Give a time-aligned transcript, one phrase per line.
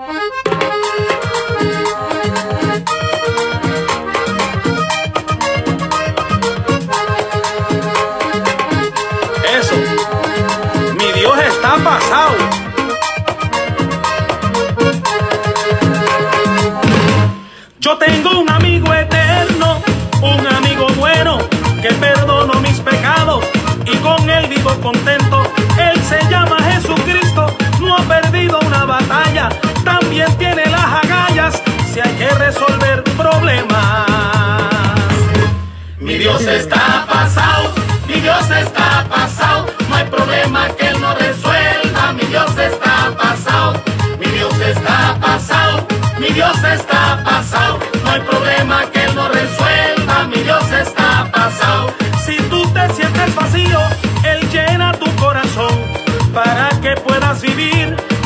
[0.00, 0.16] Eso.
[10.98, 12.34] Mi Dios está pasado.
[17.80, 19.82] Yo tengo un amigo eterno,
[20.22, 21.40] un amigo bueno,
[21.82, 23.44] que perdonó mis pecados
[23.84, 25.42] y con él vivo contento.
[25.78, 27.19] Él se llama Jesucristo,
[28.00, 29.48] ha perdido una batalla,
[29.84, 34.06] también tiene las agallas si hay que resolver problemas.
[35.98, 37.72] Mi Dios está pasado,
[38.06, 42.12] mi Dios está pasado, no hay problema que Él no resuelva.
[42.12, 43.74] Mi Dios está pasado,
[44.18, 45.86] mi Dios está pasado,
[46.18, 50.24] mi Dios está pasado, no hay problema que Él no resuelva.
[50.26, 51.92] Mi Dios está pasado.
[52.24, 53.80] Si tú te sientes vacío,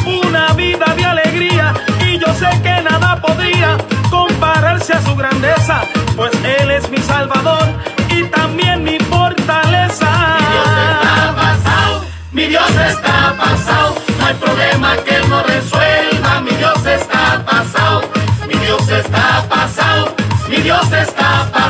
[0.07, 1.75] una vida de alegría.
[2.01, 3.77] Y yo sé que nada podría
[4.11, 5.83] compararse a su grandeza,
[6.17, 7.67] pues Él es mi Salvador
[8.11, 10.11] y también mi fortaleza.
[10.41, 16.41] Mi Dios está pasado, mi Dios está pasado, no hay problema que Él no resuelva.
[16.41, 18.03] Mi Dios está pasado,
[18.47, 20.15] mi Dios está pasado,
[20.49, 21.64] mi Dios está pasado,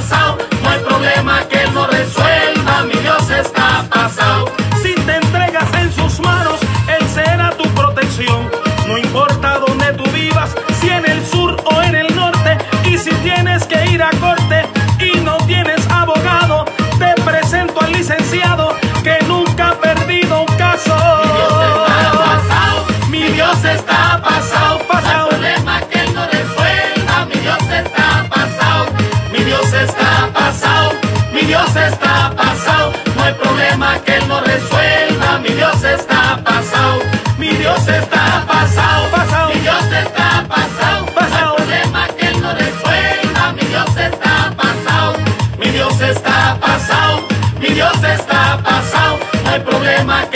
[50.03, 50.34] No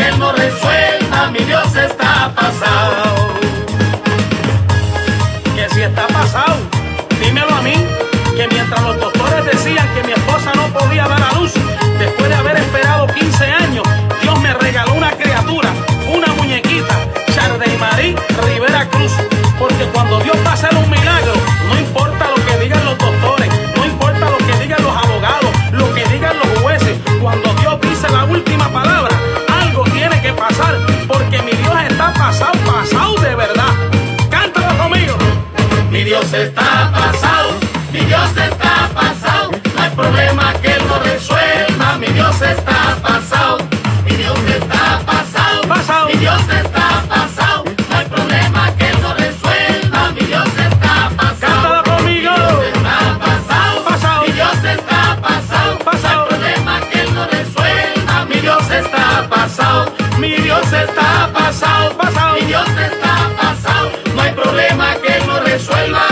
[61.49, 61.97] pasado.
[61.97, 62.35] Pasado.
[62.35, 63.91] Mi Dios está pasado.
[64.15, 66.07] No hay problema que Él no resuelva.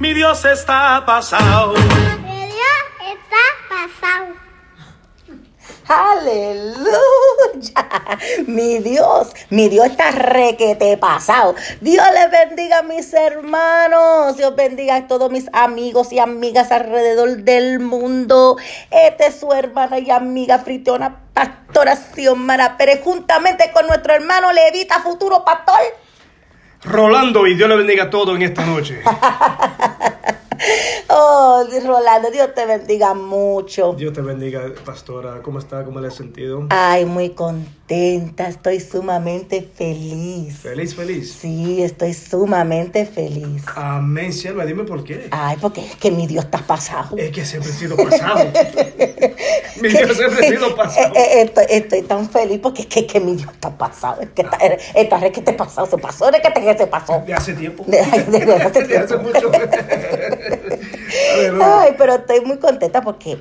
[0.00, 1.74] Mi Dios está pasado.
[2.26, 2.84] Mi Dios
[3.14, 4.34] está pasado.
[5.88, 6.88] Aleluya.
[8.46, 11.54] Mi Dios, mi Dios está requete pasado.
[11.80, 14.36] Dios les bendiga a mis hermanos.
[14.36, 18.56] Dios bendiga a todos mis amigos y amigas alrededor del mundo.
[18.90, 25.00] Esta es su hermana y amiga Fritiona Pastora Xiomara Pérez, juntamente con nuestro hermano Levita,
[25.00, 25.80] futuro pastor.
[26.82, 29.02] Rolando, y Dios le bendiga a todo en esta noche.
[31.08, 33.94] Oh, Rolando, Dios te bendiga mucho.
[33.94, 35.40] Dios te bendiga, pastora.
[35.42, 35.84] ¿Cómo está?
[35.84, 36.66] ¿Cómo le has sentido?
[36.70, 40.56] Ay, muy contenta, estoy sumamente feliz.
[40.58, 41.36] Feliz, feliz.
[41.40, 43.62] Sí, estoy sumamente feliz.
[43.76, 44.64] Amén, sierva.
[44.64, 45.28] Dime por qué.
[45.30, 47.16] Ay, porque es que mi Dios está pasado.
[47.16, 48.38] Es que siempre he sido pasado.
[49.80, 51.14] Mi Dios siempre ha sido pasado.
[51.14, 54.22] Eh, eh, estoy, estoy tan feliz porque es que, que mi Dios está pasado.
[54.22, 54.56] Es que está,
[54.94, 57.22] esta vez que te pasado, se pasó, de que te se pasó.
[57.26, 57.84] De hace tiempo.
[57.86, 59.18] De- de- de hace De hace tiempo.
[59.38, 59.50] mucho.
[61.62, 63.38] Ay, pero estoy muy contenta porque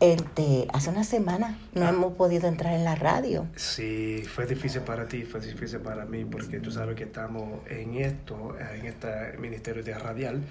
[0.00, 3.46] este, hace una semana no hemos podido entrar en la radio.
[3.56, 7.96] Sí, fue difícil para ti, fue difícil para mí, porque tú sabes que estamos en
[7.96, 10.42] esto, en este ministerio de radial,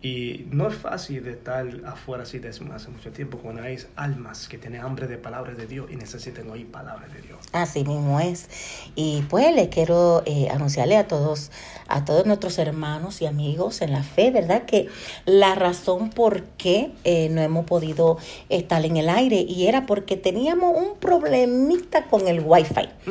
[0.00, 4.48] y no es fácil de estar afuera así desde hace mucho tiempo, cuando hay almas
[4.48, 7.38] que tienen hambre de palabras de Dios y necesitan oír palabras de Dios.
[7.52, 8.48] Así mismo es.
[8.94, 11.50] Y pues le quiero eh, anunciarle a todos,
[11.88, 14.66] a todos nuestros hermanos y amigos en la fe, ¿verdad?
[14.66, 14.88] Que
[15.24, 20.16] la razón por qué eh, no hemos podido estar en el aire y era porque
[20.16, 22.88] teníamos un problemita con el wifi.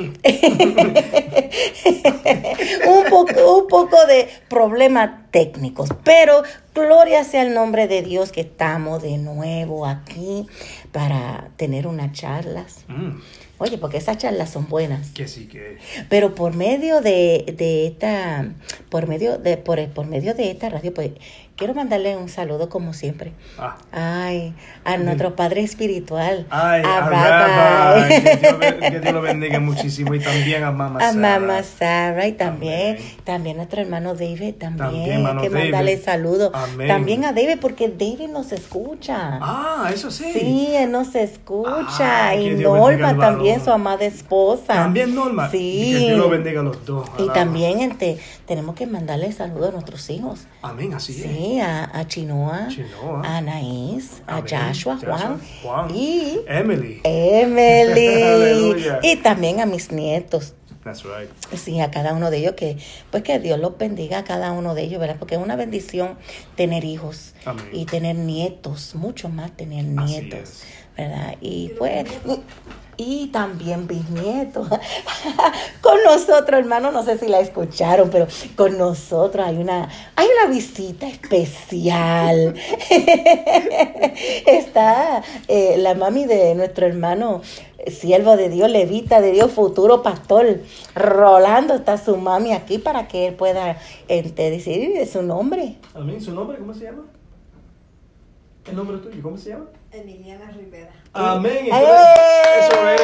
[2.88, 6.44] un, poco, un poco de problemas técnicos, pero
[6.74, 10.48] gloria sea el nombre de Dios que estamos de nuevo aquí
[10.92, 12.86] para tener unas charlas.
[12.88, 13.20] Mm,
[13.60, 15.10] Oye, porque esas charlas son buenas.
[15.12, 15.80] que sí, que.
[16.10, 18.46] Pero por medio de, de esta,
[18.90, 21.12] por medio de, por, por medio de esta radio, pues
[21.56, 23.34] quiero mandarle un saludo como siempre.
[23.58, 23.78] Ah.
[23.92, 24.54] Ay,
[24.86, 26.46] a nuestro Padre Espiritual.
[26.52, 28.14] Ay, a a Rabbi.
[28.14, 28.78] Rabbi.
[28.92, 30.14] Que Dios, lo bendiga muchísimo.
[30.14, 31.40] Y también a Mamá A Sara.
[31.40, 36.06] Mamá Sara y también, también a nuestro hermano David, también, También, hermano que mandarle David.
[36.06, 36.52] saludos.
[36.54, 36.88] Amén.
[36.88, 39.40] También a David, porque David nos escucha.
[39.42, 40.26] Ah, eso sí.
[40.34, 42.36] Sí, él nos escucha.
[42.36, 44.74] Y Norma también, su amada esposa.
[44.74, 45.50] También Norma.
[45.50, 45.92] Sí.
[45.94, 47.08] Que Dios lo bendiga a los dos.
[47.18, 50.42] Y también este, tenemos que mandarle saludos a nuestros hijos.
[50.62, 51.22] Amén, así es.
[51.24, 53.22] Sí, a, a Chinoa, Chinoa.
[53.26, 54.42] a Anaís, a.
[54.42, 55.96] Joshua, Juan, Juan.
[55.96, 57.02] y Emily.
[57.04, 58.86] Emily.
[59.04, 60.54] Y también a mis nietos.
[60.88, 61.30] That's right.
[61.54, 62.78] Sí, a cada uno de ellos, que
[63.12, 65.18] pues que Dios los bendiga a cada uno de ellos, ¿verdad?
[65.20, 66.18] Porque es una bendición
[66.56, 67.68] tener hijos Amén.
[67.74, 70.64] y tener nietos, mucho más tener nietos.
[70.98, 71.36] ¿verdad?
[71.42, 72.08] Y pues,
[72.96, 74.68] y, también bisnietos.
[75.82, 80.52] con nosotros, hermano, no sé si la escucharon, pero con nosotros hay una, hay una
[80.52, 82.56] visita especial.
[84.48, 87.42] Está eh, la mami de nuestro hermano
[87.86, 90.62] siervo de Dios, levita de Dios, futuro pastor,
[90.96, 93.78] Rolando, está su mami aquí para que él pueda
[94.08, 95.76] este, decir su nombre.
[95.94, 96.20] Amén.
[96.22, 97.06] ¿Su nombre cómo se llama?
[98.66, 99.66] ¿El nombre tuyo cómo se llama?
[99.92, 100.92] Emiliana Rivera.
[101.18, 101.66] Amén.
[101.66, 101.72] ¡Eh!
[102.60, 102.98] Eso es.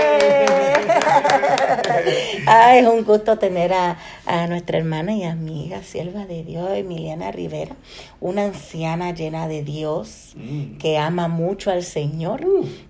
[2.47, 7.31] Ay, es un gusto tener a, a nuestra hermana y amiga, sierva de Dios, Emiliana
[7.31, 7.75] Rivera,
[8.19, 10.77] una anciana llena de Dios, Mm.
[10.77, 12.41] que ama mucho al Señor,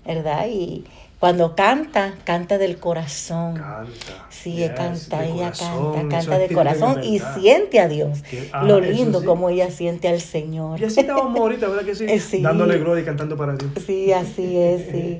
[0.05, 0.45] ¿verdad?
[0.49, 0.85] Y
[1.19, 3.55] cuando canta, canta del corazón.
[3.55, 4.27] Canta.
[4.29, 8.23] Sí, Yes, canta, ella corazón, canta, canta de corazón de y siente a Dios.
[8.53, 9.25] Ah, Lo lindo sí.
[9.25, 10.79] como ella siente al Señor.
[10.81, 12.05] Y así estábamos ahorita, ¿verdad que sí?
[12.09, 12.41] Eh, sí.
[12.41, 13.71] Dándole gloria y cantando para Dios.
[13.85, 15.12] Sí, así es, sí.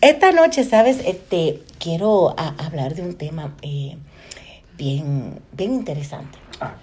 [0.00, 0.98] Esta noche, ¿sabes?
[1.06, 3.96] Este, quiero a- hablar de un tema eh,
[4.76, 6.38] bien, bien interesante.
[6.60, 6.74] Ah,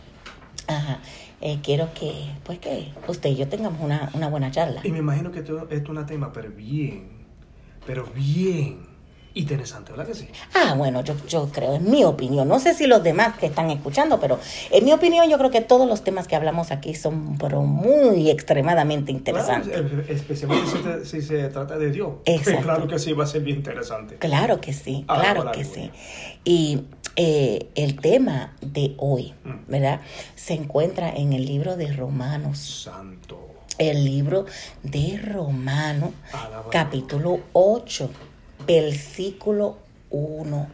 [0.68, 1.00] Ajá.
[1.40, 2.14] Eh, quiero que,
[2.44, 4.82] pues que usted y yo tengamos una, una buena charla.
[4.84, 7.08] y me imagino que esto, esto es un tema, pero bien,
[7.86, 8.87] pero bien
[9.40, 10.28] interesante, ¿verdad que sí?
[10.54, 13.70] Ah, bueno, yo, yo creo, en mi opinión, no sé si los demás que están
[13.70, 14.40] escuchando, pero
[14.72, 18.30] en mi opinión yo creo que todos los temas que hablamos aquí son pero muy
[18.30, 19.72] extremadamente interesantes.
[19.80, 22.10] Claro, especialmente si, te- si se trata de Dios.
[22.26, 22.62] Exacto.
[22.64, 24.16] Claro que sí, va a ser bien interesante.
[24.18, 25.92] Claro que sí, Ah, claro que sí.
[26.44, 26.82] Y
[27.16, 29.72] eh, el tema de hoy, Mm.
[29.72, 30.02] ¿verdad?
[30.36, 32.84] Se encuentra en el libro de Romanos.
[32.84, 33.40] Santo.
[33.80, 34.46] El libro
[34.82, 36.10] de Romanos,
[36.72, 38.10] capítulo 8,
[38.68, 39.78] versículo
[40.10, 40.68] 1.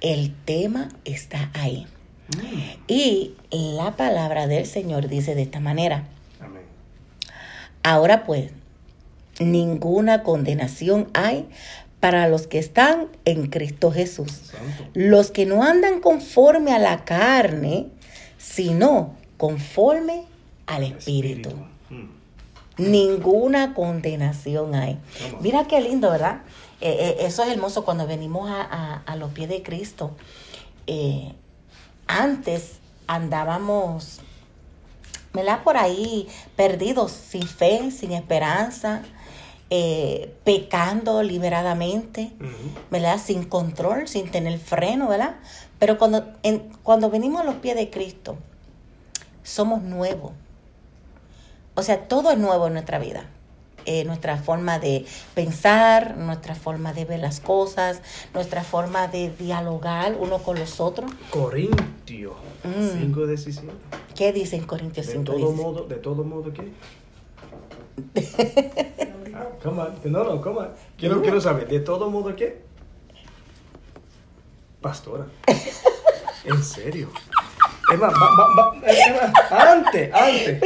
[0.00, 1.86] El tema está ahí.
[2.36, 6.04] Mm, Y la palabra del Señor dice de esta manera.
[6.40, 6.62] Amén.
[7.82, 8.50] Ahora pues,
[9.38, 11.46] ninguna condenación hay
[12.00, 14.30] para los que están en Cristo Jesús.
[14.30, 14.90] Santo.
[14.94, 17.86] Los que no andan conforme a la carne,
[18.38, 20.24] sino conforme
[20.66, 21.50] al Espíritu.
[21.90, 22.16] Mm.
[22.78, 24.98] Ninguna condenación hay.
[25.22, 25.42] Vamos.
[25.42, 26.42] Mira qué lindo, ¿verdad?
[26.80, 30.12] Eh, eh, eso es hermoso cuando venimos a, a- a los pies de Cristo.
[30.86, 31.32] Eh,
[32.06, 34.20] antes andábamos,
[35.32, 35.62] ¿verdad?
[35.64, 39.02] Por ahí perdidos, sin fe, sin esperanza,
[39.70, 42.80] eh, pecando liberadamente, Ujú.
[42.90, 43.18] ¿verdad?
[43.24, 45.36] Sin control, sin tener freno, ¿verdad?
[45.78, 48.36] Pero cuando, en- cuando venimos a los pies de Cristo,
[49.42, 50.32] somos nuevos.
[51.74, 53.26] O sea, todo es nuevo en nuestra vida.
[53.86, 58.02] Eh, nuestra forma de pensar, nuestra forma de ver las cosas,
[58.34, 61.10] nuestra forma de dialogar uno con los otros.
[61.30, 63.00] Corintios Mm.
[63.00, 63.68] 5, 17.
[64.16, 65.24] ¿Qué dice en Corintios De 5?
[65.24, 66.72] todo modo, de todo modo, ¿qué?
[69.38, 69.92] Ah, come on.
[70.04, 70.68] No, no, come on.
[70.96, 72.62] Quiero, quiero saber, ¿de todo modo qué?
[74.80, 75.26] Pastora.
[76.44, 77.10] ¿En serio?
[77.92, 80.60] Es más, va- va- va- es más, antes, antes.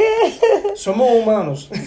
[0.75, 1.69] Somos humanos.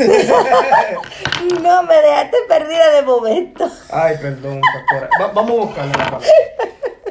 [1.62, 3.70] No, me dejaste perdida de momento.
[3.90, 5.10] Ay, perdón, pastora.
[5.22, 6.28] Va- vamos a buscarla la palabra.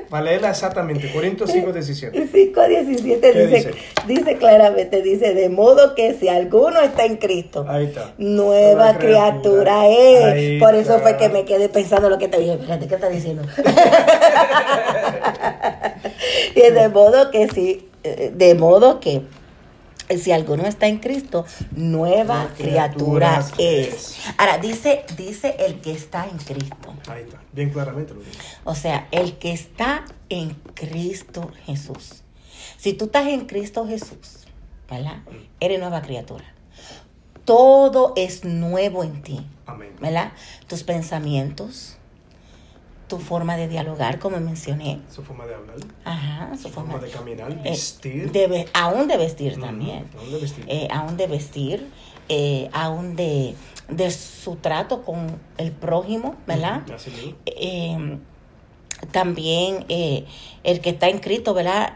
[0.09, 1.11] Para leerla exactamente.
[1.13, 2.27] Corintios 5, 17.
[2.29, 3.75] 5.17 ¿Qué dice, dice?
[4.07, 8.13] dice claramente, dice, de modo que si alguno está en Cristo, Ahí está.
[8.19, 9.87] nueva criatura.
[9.89, 10.61] es.
[10.63, 12.55] Por eso fue que me quedé pensando lo que te dije.
[12.55, 13.43] Espérate, ¿qué está diciendo?
[16.55, 19.23] y de modo que sí, eh, de modo que
[20.19, 23.89] Si alguno está en Cristo, nueva criatura criatura es.
[23.89, 24.17] es.
[24.37, 26.93] Ahora, dice, dice el que está en Cristo.
[27.09, 28.39] Ahí está, bien claramente lo dice.
[28.65, 32.23] O sea, el que está en Cristo Jesús.
[32.77, 34.47] Si tú estás en Cristo Jesús,
[34.91, 35.23] ¿verdad?
[35.61, 36.45] Eres nueva criatura.
[37.45, 39.95] Todo es nuevo en ti, Amén.
[40.01, 40.33] ¿verdad?
[40.67, 41.97] Tus pensamientos,
[43.13, 44.99] tu forma de dialogar, como mencioné.
[45.15, 48.33] Su forma de hablar, Ajá, su su forma de caminar, eh, vestir.
[48.33, 50.07] de aún de vestir también.
[50.19, 50.65] aún de vestir.
[50.67, 51.91] Eh, aún de vestir,
[52.31, 53.55] eh, aún de,
[53.91, 56.85] de su trato con el prójimo, ¿verdad?
[56.87, 57.37] Ujú, así mismo.
[57.45, 58.19] Eh,
[59.11, 61.93] también el que está inscrito, ¿verdad?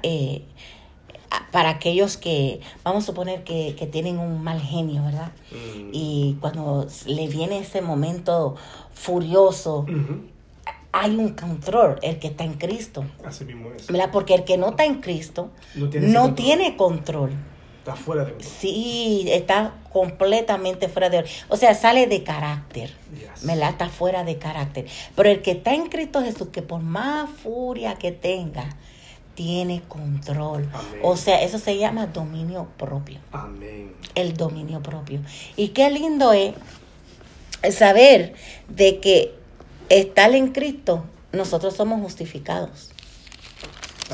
[1.50, 5.32] Para aquellos que, vamos a suponer que, que tienen un mal genio, ¿verdad?
[5.50, 5.90] Mm.
[5.92, 8.56] Y cuando le viene ese momento
[8.92, 9.86] furioso,
[10.98, 13.04] hay un control, el que está en Cristo.
[13.22, 13.86] Así mismo es.
[13.88, 14.08] ¿verdad?
[14.10, 16.34] Porque el que no está en Cristo No tiene no control.
[16.34, 17.30] tiene control.
[17.78, 18.50] Está fuera de control.
[18.58, 21.24] Sí, está completamente fuera de...
[21.48, 22.94] O sea, sale de carácter.
[23.12, 23.46] Yes.
[23.46, 23.70] ¿verdad?
[23.70, 24.86] Está fuera de carácter.
[25.14, 28.64] Pero el que está en Cristo Jesús, que por más furia que tenga,
[29.34, 30.66] tiene control.
[30.72, 31.00] Amén.
[31.02, 33.18] O sea, eso se llama dominio propio.
[33.32, 33.92] Amén.
[34.14, 35.20] El dominio propio.
[35.56, 36.54] Y qué lindo es
[37.70, 38.34] saber
[38.68, 39.35] de que
[39.88, 42.90] estar en Cristo, nosotros somos justificados.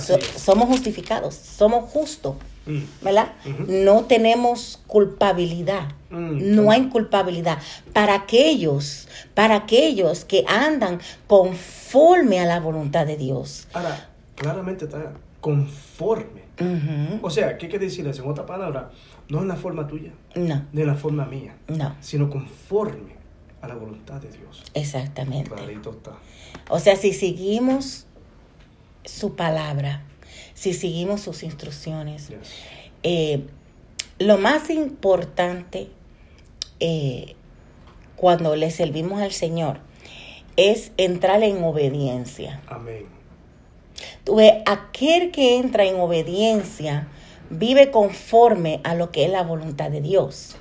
[0.00, 2.78] So- somos justificados, somos justos, Mm.
[3.02, 3.32] ¿verdad?
[3.68, 5.88] No tenemos culpabilidad.
[6.10, 6.54] Mm.
[6.54, 7.58] No hay culpabilidad.
[7.92, 13.66] Para aquellos, para aquellos que andan conforme a la voluntad de Dios.
[13.72, 16.42] Ahora, claramente está conforme.
[17.22, 18.22] O sea, ¿qué quiere decir eso?
[18.22, 18.92] En otra palabra,
[19.28, 23.11] no es la forma tuya, No, ni la forma mía, no, sino conforme
[23.62, 24.62] a la voluntad de Dios.
[24.74, 25.50] exactamente.
[25.50, 26.12] Clarito está.
[26.68, 28.06] O sea, si seguimos
[29.04, 30.02] su palabra,
[30.54, 32.38] si seguimos sus instrucciones, Yes.
[33.02, 33.46] eh,
[34.18, 35.88] lo más importante
[36.80, 37.34] eh,
[38.16, 39.78] cuando le servimos al Señor
[40.56, 42.60] es entrar en obediencia.
[42.66, 43.06] Amén.
[44.24, 47.08] Tú ves, aquel que entra en obediencia
[47.50, 50.56] vive conforme a lo que es la voluntad de Dios.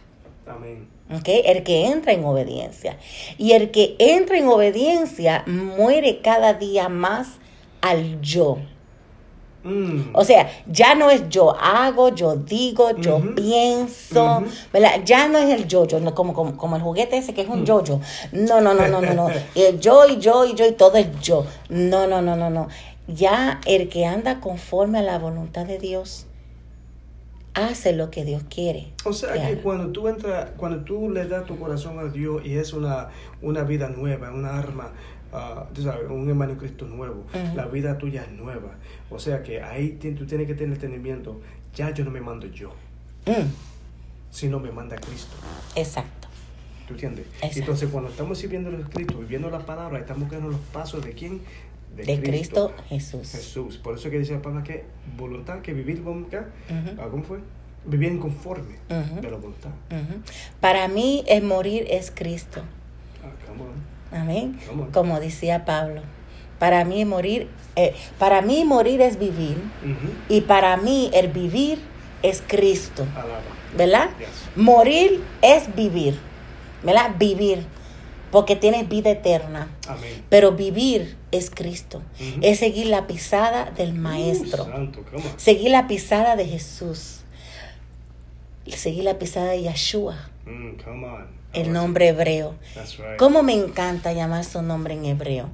[0.47, 0.87] Amén.
[1.13, 1.27] ¿Ok?
[1.45, 2.97] El que entra en obediencia.
[3.37, 7.27] Y el que entra en obediencia muere cada día más
[7.81, 8.57] al yo.
[9.63, 10.15] Mm.
[10.15, 14.43] O sea, ya no es yo hago, yo digo, yo pienso.
[15.05, 17.47] Ya no es el yo, yo no, como, como, como el juguete ese que es
[17.47, 17.51] Mm.
[17.51, 17.99] un yo-yo.
[18.31, 19.27] No, no, no, no, no, no.
[19.55, 21.45] El yo y yo y yo y todo es yo.
[21.69, 22.69] No, no, no, no, no.
[23.07, 26.25] Ya el que anda conforme a la voluntad de Dios
[27.53, 28.93] hace lo que Dios quiere.
[29.03, 32.55] O sea que cuando tú entras, cuando tú le das tu corazón a Dios y
[32.57, 33.09] es una,
[33.41, 34.91] una vida nueva, una arma,
[35.33, 38.75] ah, tú sabes, un hermano Cristo nuevo, la vida tuya es nueva.
[39.09, 41.41] O sea que ahí tú tienes que tener entendimiento,
[41.75, 42.71] ya yo no me mando yo,
[43.27, 43.51] Mm,
[44.31, 45.35] sino me manda Cristo.
[45.75, 46.27] exacto.
[46.87, 47.25] ¿Tú entiendes?
[47.35, 47.59] Exacto.
[47.59, 51.39] Entonces cuando estamos sirviendo a Cristo, viviendo la palabra, estamos quedando los pasos de quién?
[51.95, 53.31] De Cristo Jesús.
[53.31, 53.77] Jesús.
[53.77, 54.85] Por eso que dice la palabra que
[55.17, 56.37] voluntad, que vivir ¿qué?
[56.37, 57.01] Ujú.
[57.01, 57.39] Ah, ¿Cómo fue?
[57.85, 59.71] Vivir en conforme de la voluntad.
[60.59, 62.61] Para mí el morir es Cristo.
[63.23, 64.17] Ah.
[64.21, 64.59] Amén.
[64.93, 66.01] Como decía Pablo.
[66.59, 69.57] Para mí morir, eh, para mí morir es vivir
[70.29, 71.79] y para mí el vivir
[72.21, 73.41] es Cristo, Alaba.
[73.75, 74.09] ¿verdad?
[74.19, 74.27] Yes.
[74.55, 76.19] Morir es vivir,
[76.83, 77.15] ¿verdad?
[77.17, 77.65] Vivir,
[78.31, 79.69] porque tienes vida eterna.
[79.87, 80.23] Amén.
[80.29, 82.01] Pero vivir es Cristo,
[82.41, 84.63] es seguir la pisada del Maestro.
[84.63, 85.05] Uh, santo.
[85.37, 87.17] Seguir la pisada de Jesús.
[88.67, 91.40] Seguir la pisada de Yeshua, Mm, come on.
[91.53, 92.55] El nombre hebreo.
[92.75, 93.17] Right.
[93.17, 95.49] ¿Cómo me encanta llamar su nombre en hebreo?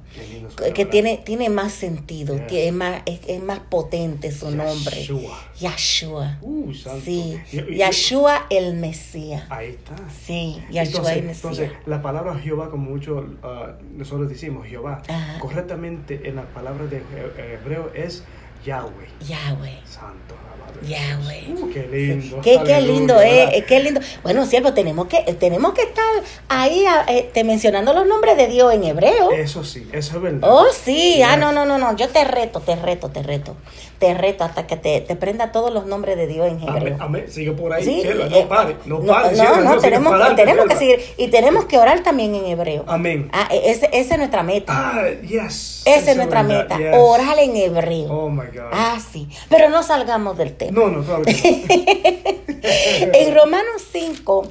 [0.74, 2.46] Que tiene, tiene más sentido, Yes.
[2.46, 4.96] tiene- es, más, es, es más potente su nombre.
[4.96, 5.38] Yeshua.
[5.60, 6.38] Yahshua.
[6.42, 6.72] Uh.
[7.04, 9.44] Sí, Y- y- Yahshua el Mesías.
[9.50, 9.94] Ahí está.
[10.24, 11.36] Sí, Yahshua el Mesías.
[11.44, 15.38] entonces, la palabra Jehová, como muchos ah, nosotros decimos Jehová, Ajá.
[15.40, 18.22] correctamente en la palabra de he- hebreo es
[18.64, 19.08] Yahweh.
[19.26, 19.78] Yahweh.
[19.84, 20.80] Santo, alabado.
[20.82, 21.54] Yahweh.
[21.54, 22.40] Uh, qué lindo.
[22.40, 23.54] Qué, qué lindo ¿verdad?
[23.54, 24.00] es, qué lindo.
[24.22, 26.04] Bueno, siervo, tenemos que, tenemos que estar
[26.48, 29.30] ahí eh, te mencionando los nombres de Dios en hebreo.
[29.32, 30.48] Eso sí, eso es verdad.
[30.50, 31.22] Oh, sí.
[31.22, 31.96] Ah, no, no, no, no.
[31.96, 33.56] Yo te reto, te reto, te reto.
[33.98, 36.76] Te reto hasta que te, te prenda todos los nombres de Dios en hebreo.
[36.76, 37.24] Amén, amén.
[37.28, 37.84] Sigue por ahí.
[37.84, 39.30] Sí, cielo, eh, no pare, no no, pare.
[39.30, 41.00] no, cielo, no, tenemos, adelante, tenemos que seguir.
[41.16, 42.84] Y tenemos que orar también en hebreo.
[42.86, 43.28] Amén.
[43.32, 44.72] Ah, e- ese, esa es nuestra meta.
[44.74, 45.82] Ah, yes.
[45.84, 46.78] esa es nuestra meta.
[46.78, 46.94] yes.
[46.96, 48.12] Orar en hebreo.
[48.12, 48.70] Oh my God.
[48.72, 49.28] Ah, sí.
[49.48, 50.80] Pero no salgamos del tema.
[50.80, 52.58] No, no, claro que no.
[53.12, 54.46] En Romanos 5,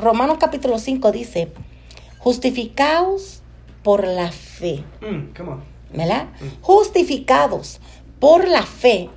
[0.00, 1.48] Romanos capítulo 5 dice,
[2.18, 3.42] justificaos
[3.82, 4.84] por la fe.
[5.00, 5.72] Mm, come on.
[5.94, 6.28] ¿verdad?
[6.62, 7.78] Justificados
[8.22, 9.10] por la fe,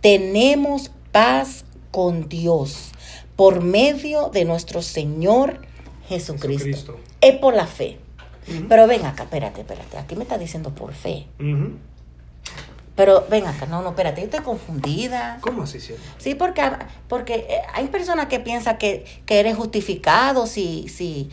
[0.00, 2.90] tenemos paz con Dios
[3.36, 5.60] por medio de nuestro Señor
[6.08, 6.64] Jesucristo.
[6.64, 6.96] Jesucristo.
[7.20, 7.98] Es por la fe.
[8.68, 9.98] Pero ven acá, espérate, espérate.
[9.98, 11.28] Aquí me está diciendo por fe.
[12.96, 15.38] Pero ven acá, no, no, espérate, yo estoy confundida.
[15.42, 16.00] ¿Cómo así, cielo?
[16.18, 16.60] Sí, porque,
[17.06, 21.30] porque eh, hay personas que piensan que, que eres justificado si, si,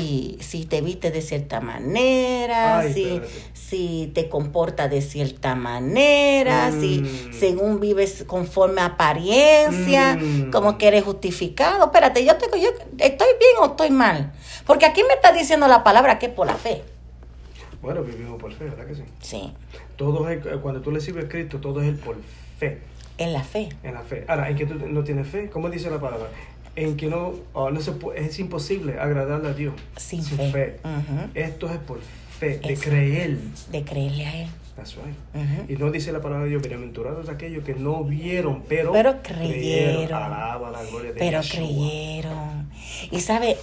[0.00, 3.32] si, si te viste de cierta manera, Ay, si, espérate.
[3.54, 7.32] si te comportas de cierta manera, si Mm.
[7.32, 10.50] según vives conforme a apariencia, Mm.
[10.50, 11.84] como que eres justificado.
[11.86, 14.32] Espérate, yo, te, yo estoy bien o estoy mal.
[14.66, 16.82] Porque aquí me está diciendo la palabra que es por la fe.
[17.82, 19.02] Bueno, vivimos por fe, ¿verdad que sí?
[19.20, 19.52] Sí,
[19.96, 22.16] Todo es, cuando tú le sirves a Cristo, todo es el por
[22.58, 22.80] fe,
[23.18, 23.68] en la fe.
[23.82, 24.24] en la fe.
[24.28, 26.28] Ahora, en que tú no tienes fe, ¿cómo dice la palabra?
[26.76, 30.76] En que no, oh, no se puede- es imposible agradarle a Dios Sin fe.
[31.34, 31.98] Esto es por
[32.38, 33.38] fe, de Es- creer.
[33.72, 34.48] De creerle a Él.
[34.76, 35.16] That's right.
[35.34, 35.72] Ujú.
[35.72, 40.22] Y no dice la palabra de Dios, bienaventurados aquellos que no vieron, pero, Pero creyeron.
[40.22, 41.60] Alaba la gloria de pero Yeshua.
[41.66, 42.70] creyeron.
[43.10, 43.56] Y sabe,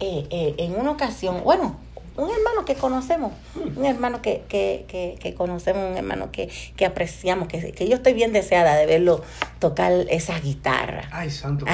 [0.00, 1.76] eh, eh, en una ocasión, bueno,
[2.16, 3.32] un hermano que conocemos,
[3.76, 7.96] un hermano que, que, que, que conocemos, un hermano que, que apreciamos, que, que yo
[7.96, 9.22] estoy bien deseada de verlo
[9.58, 11.08] tocar esa guitarra.
[11.10, 11.64] Ay, santo.
[11.64, 11.72] que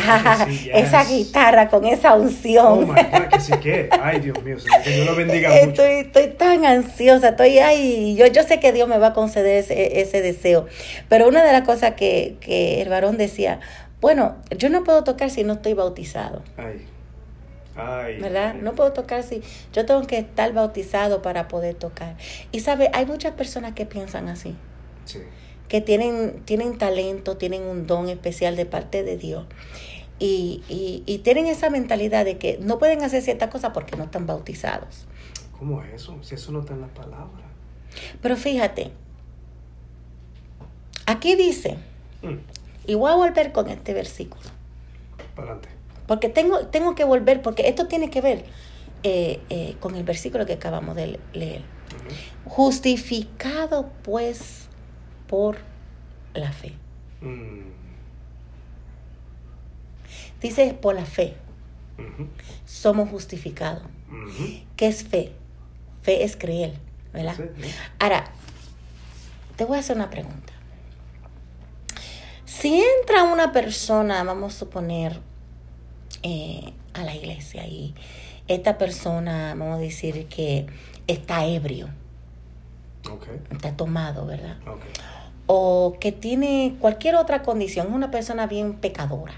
[0.53, 2.81] sí, esa guitarra con esa Oh unción.
[2.81, 3.91] my God, que sí que.
[4.03, 5.63] Ay, Dios mío, Señor, que Dios lo bendiga mucho.
[5.85, 9.57] Estoy, estoy tan ansiosa, estoy ay, yo, yo sé que Dios me va a conceder
[9.57, 10.67] ese, ese deseo.
[11.11, 13.61] Pero una de las cosas que, que el varón decía,
[14.01, 16.43] bueno, yo no puedo tocar si no estoy bautizado.
[16.57, 16.87] Ay.
[17.77, 18.21] Ay.
[18.21, 18.55] ¿verdad?
[18.55, 22.17] No puedo tocar si yo tengo que estar bautizado para poder tocar.
[22.53, 24.57] Y sabe, hay muchas personas que piensan así,
[25.05, 25.21] Sí.
[25.69, 29.47] que tienen, tienen talento, tienen un don especial de parte de Dios.
[30.19, 34.05] Y, y, y tienen esa mentalidad de que no pueden hacer ciertas cosas porque no
[34.05, 35.07] están bautizados.
[35.59, 36.19] ¿Cómo es eso?
[36.23, 37.47] Si eso no está en las palabras.
[38.21, 38.91] Pero fíjate,
[41.07, 41.77] aquí dice,
[42.23, 42.37] Mm,
[42.87, 44.43] y voy a volver con este versículo,
[45.35, 45.71] para adelante.
[46.11, 48.45] Porque tengo, tengo que volver, porque esto tiene que ver
[49.05, 51.63] eh, eh, con el versículo que acabamos de leer.
[52.47, 54.67] Justificado pues
[55.29, 55.59] por
[56.35, 56.73] la fe.
[57.21, 57.61] Mm,
[60.41, 61.37] Dice por la fe,
[62.65, 63.85] somos justificados.
[64.75, 65.31] ¿Qué es fe?
[66.03, 66.73] Fe es creer,
[67.13, 67.37] ¿verdad?
[67.37, 67.71] Sí, sí.
[68.01, 68.25] Ahora,
[69.55, 70.53] te voy a hacer una pregunta.
[72.45, 75.30] Si entra una persona, vamos a suponer,
[76.23, 77.95] eh, a la iglesia y
[78.49, 80.67] esta persona, vamos a decir que
[81.07, 81.89] está ebrio,
[83.51, 84.57] está tomado, ¿verdad?
[85.47, 89.35] O que tiene cualquier otra condición, es una persona bien pecadora.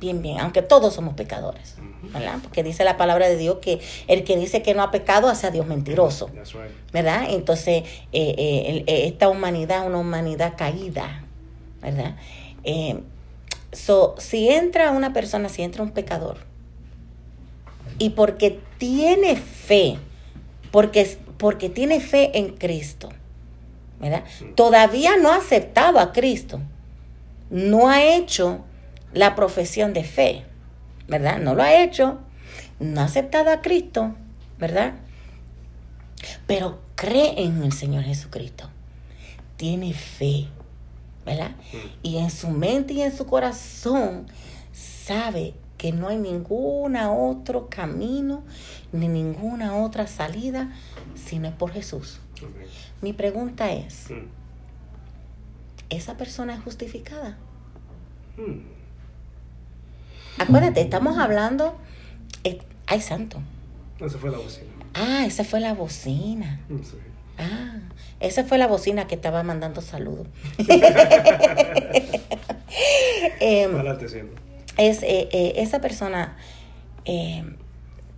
[0.00, 1.76] Bien, bien, aunque todos somos pecadores.
[2.12, 2.38] ¿verdad?
[2.42, 5.46] Porque dice la palabra de Dios que el que dice que no ha pecado hace
[5.46, 6.26] a Dios mentiroso.
[6.26, 6.70] That's right.
[6.92, 7.26] ¿verdad?
[7.28, 11.24] Entonces, eh, eh, eh, esta humanidad, una humanidad caída,
[11.80, 12.16] ¿verdad?
[12.64, 13.00] Eh,
[13.72, 16.38] so, si entra una persona, si entra un pecador,
[17.98, 19.98] y porque tiene fe,
[20.70, 23.10] porque, porque tiene fe en Cristo,
[24.00, 24.24] ¿verdad?
[24.54, 26.60] Todavía no ha aceptado a Cristo,
[27.50, 28.64] no ha hecho
[29.12, 30.44] la profesión de fe,
[31.08, 31.38] ¿verdad?
[31.38, 32.18] No lo ha hecho,
[32.80, 34.14] no ha aceptado a Cristo,
[34.58, 34.94] ¿verdad?
[36.46, 38.68] pero cree en el Señor Jesucristo.
[39.56, 40.48] Tiene fe,
[41.24, 41.52] ¿verdad?
[42.02, 44.26] Y en su mente y en su corazón
[44.72, 48.42] sabe que no hay ninguna otro camino
[48.92, 50.70] ni ninguna otra salida
[51.14, 52.20] si no es por Jesús.
[53.00, 54.26] Mi pregunta es, Mm,
[55.90, 57.36] ¿esa persona es justificada?
[58.36, 58.72] mm.
[60.38, 61.76] Acuérdate, estamos hablando...
[62.44, 63.38] eh, ay, santo.
[64.00, 64.66] Esa fue la bocina.
[64.94, 66.60] Ah, esa fue la bocina.
[66.68, 66.96] Mm, sí.
[67.42, 67.78] Ah,
[68.20, 70.26] esa fue la bocina que estaba mandando saludos.
[73.40, 73.70] Em,
[74.78, 76.36] es, eh, eh, esa persona,
[77.04, 77.44] eh,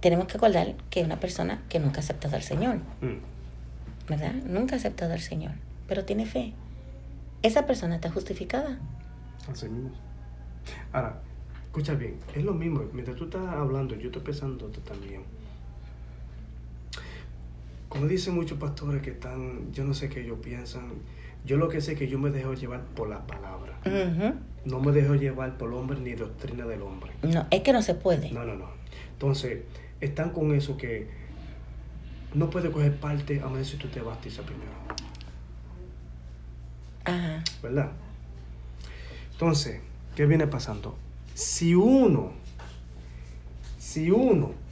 [0.00, 4.34] tenemos que acordar que es una persona que nunca ha aceptado al Señor, Mm, ¿verdad?
[4.44, 5.52] Nunca ha aceptado al Señor,
[5.88, 6.52] pero tiene fe.
[7.42, 8.78] Esa persona está justificada.
[9.50, 9.90] Así mismo.
[10.92, 11.20] Ahora,
[11.64, 12.82] escucha bien, es lo mismo.
[12.92, 15.22] Mientras tú estás hablando, yo estoy pensando también.
[17.94, 20.94] Como dicen muchos pastores que están, yo no sé qué ellos piensan.
[21.44, 23.78] Yo lo que sé es que yo me dejo llevar por la palabra.
[24.64, 27.12] No me dejo llevar por el hombre ni doctrina del hombre.
[27.22, 28.32] No, es que no se puede.
[28.32, 28.66] No, no, no.
[29.12, 29.60] Entonces,
[30.00, 31.06] están con eso que
[32.34, 34.72] no puede coger parte a menos si tú te bautizas primero.
[37.04, 37.44] Ajá.
[37.62, 37.92] ¿verdad?
[39.30, 39.80] Entonces,
[40.16, 40.96] ¿qué viene pasando?
[41.34, 42.32] Si uno,
[43.78, 44.63] si uno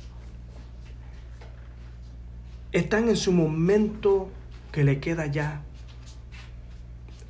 [2.72, 4.28] están en su momento
[4.72, 5.62] que le queda ya,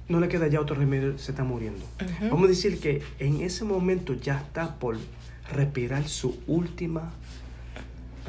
[0.08, 1.84] no le queda ya otro remedio, se está muriendo.
[2.22, 4.98] Vamos a decir que en ese momento ya está por
[5.52, 7.12] respirar su última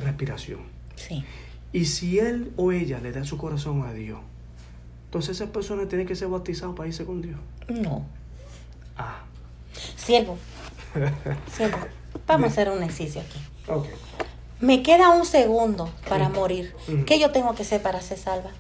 [0.04, 0.60] respiración.
[0.96, 1.24] Sí.
[1.72, 4.20] Y si él o ella le da su corazón a Dios,
[5.06, 7.40] entonces esa persona tiene que ser bautizada para irse con Dios.
[7.70, 8.06] No.
[8.98, 9.24] Ah,
[9.96, 10.38] Siervo.
[11.56, 11.78] Siervo.
[12.28, 13.40] Vamos a hacer un ejercicio aquí.
[13.68, 13.86] ok.
[14.60, 16.76] Me queda un segundo para morir.
[16.88, 17.06] Ujú.
[17.06, 18.52] ¿Qué yo tengo que hacer para ser salva?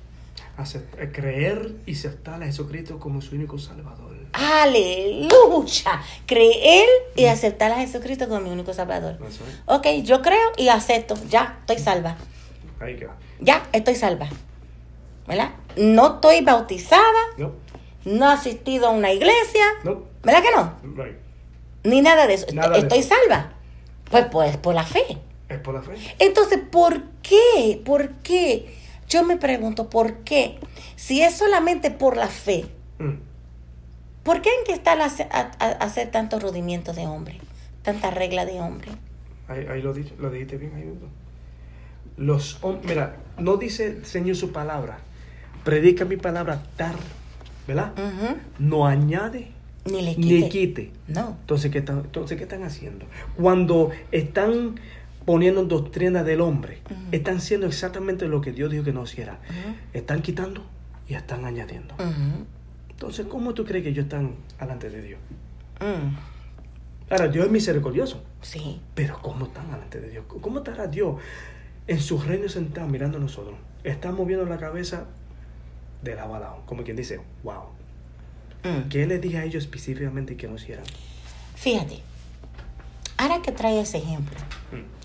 [0.97, 4.13] Eh, creer y aceptar a Jesucristo como su único Salvador.
[4.33, 6.01] Aleluya.
[6.25, 9.17] Creer y aceptar a Jesucristo como mi único salvador.
[9.27, 9.39] Es.
[9.65, 11.15] Ok, yo creo y acepto.
[11.29, 12.17] Ya, estoy salva.
[13.39, 14.27] Ya, estoy salva.
[15.27, 15.51] ¿Verdad?
[15.77, 17.01] No estoy bautizada,
[17.37, 17.53] No,
[18.05, 19.63] no he asistido a una iglesia.
[19.83, 21.03] no, ¿Verdad que no?
[21.03, 21.15] right.
[21.83, 22.47] Ni nada de eso.
[22.53, 23.09] Nada de estoy eso.
[23.09, 23.53] salva.
[24.09, 25.17] Pues, pues, por la fe.
[25.53, 25.93] Es por la fe.
[26.19, 27.81] Entonces, ¿por qué?
[27.85, 28.73] ¿Por qué?
[29.07, 30.57] Yo me pregunto, ¿por qué?
[30.95, 32.65] Si es solamente por la fe,
[32.99, 33.13] Mm.
[34.23, 37.39] ¿por qué hay que estar a, a- a hacer tantos rudimientos de hombre?
[37.81, 38.91] Tanta regla de hombre.
[39.47, 41.07] Ahí, ahí lo, lo dijiste bien ahí mismo.
[42.17, 44.99] Los mira, no dice el Señor su palabra.
[45.63, 46.95] Predica mi palabra dar,
[47.67, 47.93] ¿verdad?
[48.59, 49.47] No añade
[49.85, 50.27] Ni le quite.
[50.27, 50.91] ni quite.
[51.07, 51.37] No.
[51.41, 53.05] Entonces ¿qué, están, entonces, ¿qué están haciendo?
[53.35, 54.79] Cuando están
[55.25, 56.79] poniendo doctrina del hombre,
[57.11, 59.39] están haciendo exactamente lo que Dios dijo que no hiciera.
[59.49, 59.75] Ujú.
[59.93, 60.63] Están quitando
[61.07, 61.95] y están añadiendo.
[62.89, 65.19] Entonces, ¿cómo tú crees que ellos están delante de Dios?
[65.79, 66.15] Mm.
[67.09, 68.23] Ahora, Dios es misericordioso.
[68.41, 68.79] Sí.
[68.95, 70.25] Pero ¿cómo están delante de Dios?
[70.27, 71.17] ¿Cómo estará Dios
[71.87, 73.55] en su reino sentado mirando a nosotros?
[73.83, 75.05] Está moviendo la cabeza
[76.01, 77.63] de lado a lado, como quien dice, wow.
[78.63, 78.87] Mm.
[78.89, 80.85] ¿Qué les dije a ellos específicamente que no hicieran?
[81.55, 81.99] Fíjate,
[83.17, 84.37] ahora que trae ese ejemplo,
[84.71, 85.02] Mm.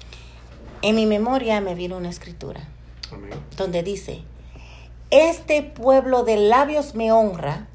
[0.82, 2.68] En mi memoria me vino una escritura
[3.12, 3.30] Amén.
[3.56, 4.22] donde dice,
[5.10, 7.68] este pueblo de labios me honra,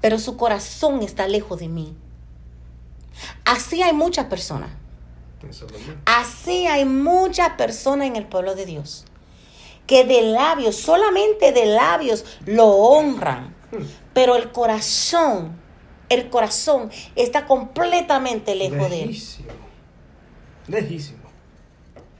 [0.00, 1.96] pero su corazón está lejos de mí.
[3.44, 4.70] Así hay muchas personas.
[6.04, 9.04] Así hay muchas personas en el pueblo de Dios.
[9.86, 13.54] Que de labios, solamente de labios, lo honran.
[14.12, 15.56] Pero el corazón,
[16.08, 19.22] el corazón está completamente lejos de él.
[20.68, 21.25] Lejísimo.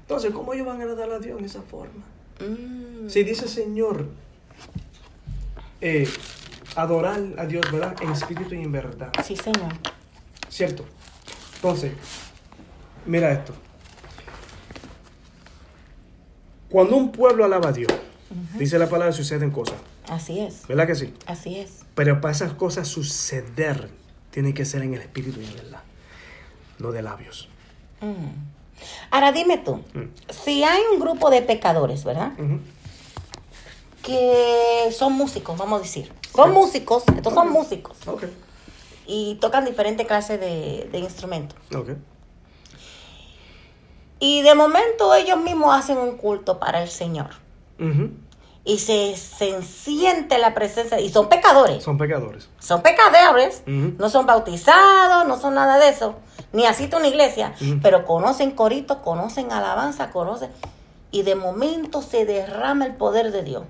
[0.06, 2.04] Entonces, ¿cómo ellos van a agradar a Dios en esa forma?
[2.40, 4.06] Mm, Si dice Señor,
[5.80, 6.08] eh,
[6.76, 7.96] adorar a Dios, ¿verdad?
[8.00, 9.10] En espíritu y en verdad.
[9.24, 9.72] Sí, Señor.
[10.48, 10.84] ¿Cierto?
[11.56, 11.92] Entonces,
[13.04, 13.52] mira esto.
[16.70, 17.92] Cuando un pueblo alaba a Dios,
[18.58, 19.76] dice la palabra, suceden cosas.
[20.08, 20.66] Así es.
[20.68, 21.12] ¿Verdad que sí?
[21.26, 21.80] Así es.
[21.96, 23.90] Pero para esas cosas suceder,
[24.30, 25.82] tiene que ser en el espíritu y en verdad.
[26.78, 27.48] No de labios.
[28.00, 28.54] Mm.
[29.10, 29.80] Ahora dime tú,
[30.44, 32.32] si hay un grupo de pecadores, ¿verdad?
[34.02, 36.12] Que son músicos, vamos a decir.
[36.34, 37.96] Son músicos, estos son músicos.
[39.06, 41.58] Y tocan diferentes clases de, de instrumentos.
[41.74, 41.90] Ok.
[44.18, 47.30] Y de momento ellos mismos hacen un culto para el Señor.
[48.64, 50.98] Y se, se siente la presencia.
[51.00, 51.84] Y son pecadores.
[51.84, 52.48] Son pecadores.
[52.58, 53.62] Son pecadores.
[53.66, 56.16] No son bautizados, no son nada de eso.
[56.52, 57.54] Ni asisten a una iglesia.
[57.82, 60.50] Pero conocen coritos, conocen alabanza, conocen.
[61.10, 63.64] Y de momento se derrama el poder de Dios.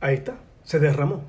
[0.00, 0.34] Ahí está.
[0.64, 1.20] Se derramó.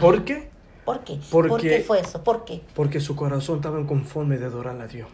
[0.00, 0.50] ¿Por qué?
[0.84, 1.20] ¿Por qué?
[1.30, 2.24] Porque- ¿Por qué fue eso?
[2.24, 2.60] ¿Por qué?
[2.74, 5.08] Porque su corazón estaba en conforme de adorar a Dios.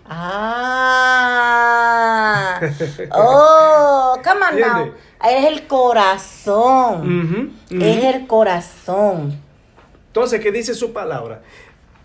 [1.18, 2.60] Ah.
[3.12, 4.92] Oh, come on now.
[5.24, 7.54] Es el corazón.
[7.70, 9.38] Es el corazón.
[10.08, 11.42] Entonces, ¿qué dice su palabra?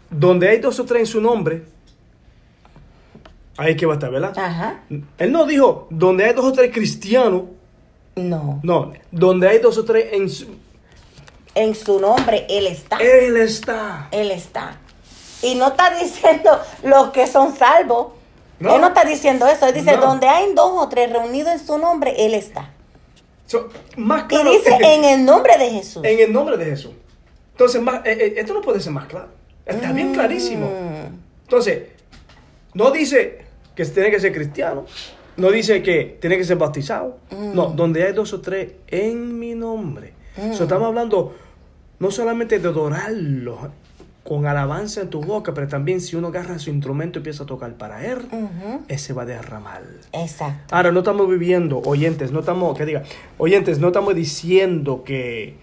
[0.10, 1.66] Donde hay dos o tres en su nombre,
[3.58, 4.38] ahí que va a estar, ¿verdad?
[4.38, 4.82] Ajá.
[5.18, 7.44] Él no dijo, donde hay dos o tres cristianos,
[8.16, 8.60] No.
[8.64, 10.48] no, donde hay dos o tres en su...
[11.56, 12.98] En su nombre, Él está.
[12.98, 14.08] Él está.
[14.12, 14.78] Él está.
[15.44, 16.50] Y no está diciendo
[16.84, 18.08] los que son salvos.
[18.60, 18.74] No.
[18.76, 19.68] Él no está diciendo eso.
[19.68, 20.02] Él dice, No.
[20.08, 22.72] donde hay dos o tres reunidos en su nombre, Él está.
[23.46, 26.04] So, más Y claro dice, que- en el nombre de Jesús.
[26.04, 26.92] en el nombre de Jesús.
[27.52, 29.28] Entonces, más, eh, eh, esto no puede ser más claro.
[29.66, 30.66] Está bien clarísimo.
[30.66, 31.20] Mm.
[31.44, 31.84] Entonces,
[32.74, 33.43] no dice
[33.76, 34.86] que tiene que ser cristiano.
[35.38, 37.18] No dice que tiene que ser bautizado.
[37.32, 37.56] Mm.
[37.56, 40.14] No, donde hay dos o tres en mi nombre.
[40.54, 41.36] So, estamos hablando
[42.00, 43.72] no solamente de adorarlo
[44.24, 47.46] con alabanza en tu boca, pero también si uno agarra su instrumento y empieza a
[47.46, 48.82] tocar para él, Ujú.
[48.88, 49.84] ese va a derramar.
[50.14, 50.74] Exacto.
[50.76, 53.04] Ahora, no estamos viviendo, oyentes, no estamos, que diga,
[53.38, 55.56] oyentes, no estamos diciendo que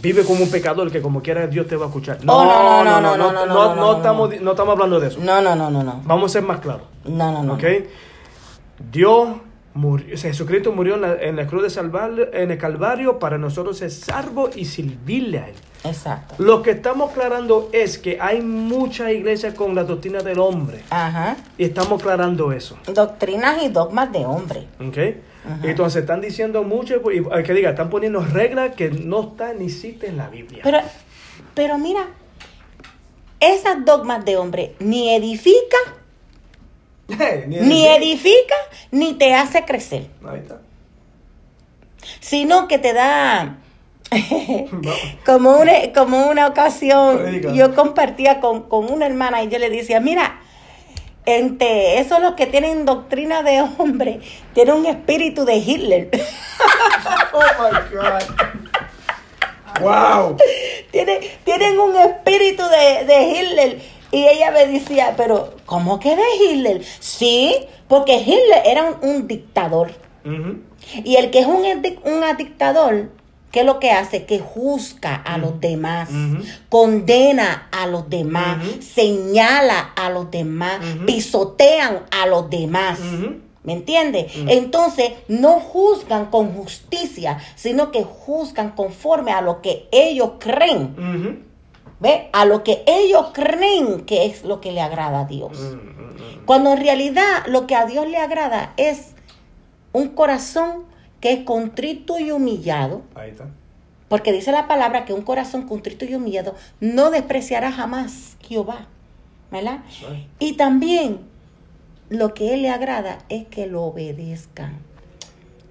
[0.00, 2.24] vive como un pecador que como quiera Dios te va a escuchar.
[2.24, 5.18] No, no, no, no, no, no, no, no, estamos, no estamos hablando de eso.
[5.20, 6.00] No, no, no, no, no.
[6.04, 6.82] Vamos a ser más claros.
[7.04, 7.54] No, no, no.
[7.54, 7.64] ¿Ok?
[8.90, 9.28] Dios
[9.74, 13.18] murió, o sea, Jesucristo murió en la, en la cruz de salvar, en el Calvario
[13.18, 15.54] para nosotros ser salvos y servirle a Él.
[15.84, 16.36] Exacto.
[16.38, 20.82] Lo que estamos aclarando es que hay muchas iglesias con la doctrina del hombre.
[20.90, 21.36] Ajá.
[21.58, 22.78] Y estamos aclarando eso.
[22.86, 24.66] Doctrinas y dogmas de hombre.
[24.80, 24.98] ¿Ok?
[25.62, 30.10] Entonces están diciendo mucho, y, que diga, están poniendo reglas que no están ni existen
[30.10, 30.60] en la Biblia.
[30.62, 30.78] Pero,
[31.54, 32.06] pero mira,
[33.40, 35.76] esas dogmas de hombre ni edifica,
[37.46, 38.54] ni edifica,
[38.90, 40.60] ni te hace crecer, Ahí está.
[42.20, 43.58] sino que te da...
[45.26, 49.98] Como una, como una ocasión, yo compartía con, con una hermana y yo le decía,
[49.98, 50.40] mira,
[51.26, 54.20] entre esos los que tienen doctrina de hombre,
[54.52, 56.10] tienen un espíritu de Hitler.
[57.32, 58.44] Oh my God.
[59.80, 60.36] Wow.
[60.92, 63.82] tienen, tienen un espíritu de, de Hitler.
[64.12, 66.84] Y ella me decía, pero ¿cómo que de Hitler?
[67.00, 69.90] Sí, porque Hitler era un, un dictador.
[71.04, 73.10] Y el que es un, un dictador,
[73.54, 74.24] ¿qué es lo que hace?
[74.24, 76.10] Que juzga a los demás,
[76.68, 82.98] condena a los demás, señala a los demás, pisotean a los demás.
[83.62, 84.32] ¿Me entiendes?
[84.48, 91.44] Entonces, no juzgan con justicia, sino que juzgan conforme a lo que ellos creen.
[92.00, 92.30] ¿Ve?
[92.32, 95.56] A lo que ellos creen que es lo que le agrada a Dios.
[95.56, 96.44] Mm.
[96.44, 99.14] Cuando en realidad lo que a Dios le agrada es
[99.92, 100.92] un corazón
[101.24, 103.46] que es contrito y humillado, Ahí está.
[104.10, 108.88] porque dice la palabra que un corazón contrito y humillado no despreciará jamás Jehová,
[109.50, 109.82] ¿verdad?
[110.38, 111.20] Y también
[112.10, 114.74] lo que Él le agrada es que lo obedezcan,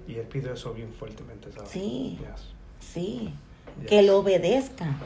[0.08, 1.70] Y él pide eso bien fuertemente, ¿sabes?
[1.70, 2.18] Sí.
[2.20, 2.40] Yes.
[2.80, 3.30] sí,
[3.78, 3.86] Yes.
[3.88, 4.96] que lo obedezcan.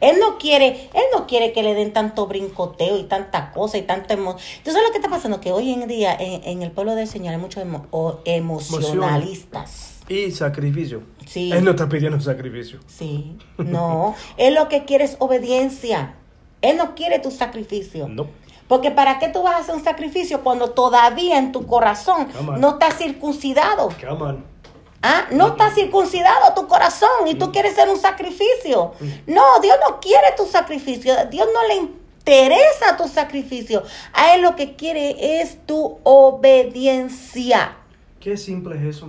[0.00, 3.82] Él no quiere, él no quiere que le den tanto brincoteo y tanta cosa y
[3.82, 4.42] tanta emoción.
[4.58, 7.32] Entonces lo que está pasando que hoy en día en, en el pueblo del Señor
[7.34, 9.94] hay muchos emo- o- emocionalistas.
[10.08, 11.02] Y sacrificio.
[11.26, 11.50] Sí.
[11.52, 12.78] Él no está pidiendo sacrificio.
[12.86, 14.14] Sí, no.
[14.36, 16.14] Él lo que quiere es obediencia.
[16.62, 18.08] Él no quiere tu sacrificio.
[18.08, 18.26] No.
[18.68, 22.26] Porque ¿para qué tú vas a hacer un sacrificio cuando todavía en tu corazón
[22.58, 23.90] no está circuncidado?
[24.00, 24.44] Come on.
[25.02, 25.26] ¿Ah?
[25.30, 28.92] No está circuncidado tu corazón y tú quieres hacer un sacrificio.
[29.26, 31.14] No, Dios no quiere tu sacrificio.
[31.30, 33.82] Dios no le interesa tu sacrificio.
[34.12, 37.76] A Él lo que quiere es tu obediencia.
[38.20, 39.08] Qué simple es eso.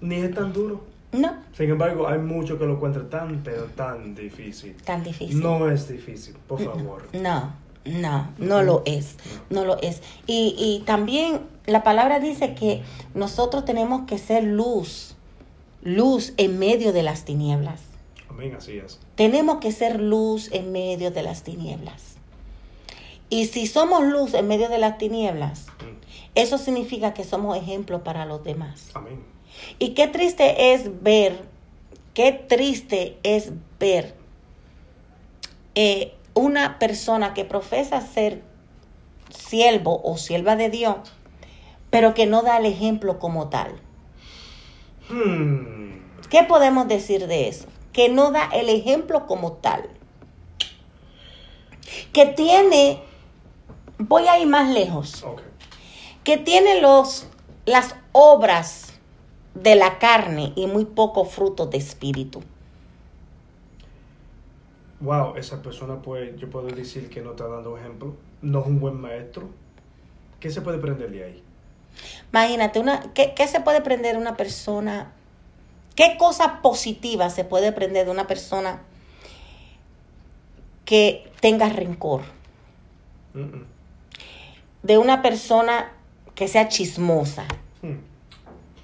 [0.00, 0.88] Ni es tan duro.
[1.12, 4.76] No, Sin embargo, hay muchos que lo encuentran tan, pero tan difícil.
[4.84, 5.40] tan difícil.
[5.40, 7.08] No es difícil, por favor.
[7.12, 7.52] No,
[7.84, 9.16] no, no lo es,
[9.48, 10.02] no lo es.
[10.26, 12.82] Y, y también la palabra dice que
[13.14, 15.16] nosotros tenemos que ser luz,
[15.82, 17.80] luz en medio de las tinieblas.
[18.28, 18.98] Amén, así es.
[19.16, 22.16] Tenemos que ser luz en medio de las tinieblas.
[23.28, 25.66] Y si somos luz en medio de las tinieblas,
[26.34, 28.90] eso significa que somos ejemplo para los demás.
[28.94, 29.20] Amén.
[29.78, 31.42] Y qué triste es ver,
[32.14, 34.14] qué triste es ver
[35.74, 38.42] eh, una persona que profesa ser
[39.28, 40.96] siervo o sierva de Dios,
[41.90, 43.78] pero que no da el ejemplo como tal.
[45.10, 46.00] Hmm.
[46.30, 47.66] ¿Qué podemos decir de eso?
[47.92, 49.90] Que no da el ejemplo como tal.
[52.14, 53.02] Que tiene,
[53.98, 55.26] voy a ir más lejos,
[56.24, 57.26] que tiene los,
[57.66, 58.94] las obras
[59.54, 62.42] de la carne y muy poco fruto de espíritu.
[65.00, 68.14] Wow, esa persona, pues, yo puedo decir que no está dando ejemplo.
[68.42, 69.48] No es un buen maestro.
[70.38, 71.42] ¿Qué se puede aprender de ahí?
[72.32, 75.12] Imagínate, una, ¿qué, qué se puede aprender de una persona?
[75.96, 78.82] ¿Qué cosa positiva se puede aprender de una persona
[80.84, 82.22] que tenga rencor?
[83.34, 83.66] Mm, mm.
[84.82, 85.92] De una persona
[86.34, 87.44] que sea chismosa.
[87.82, 87.98] Hmm.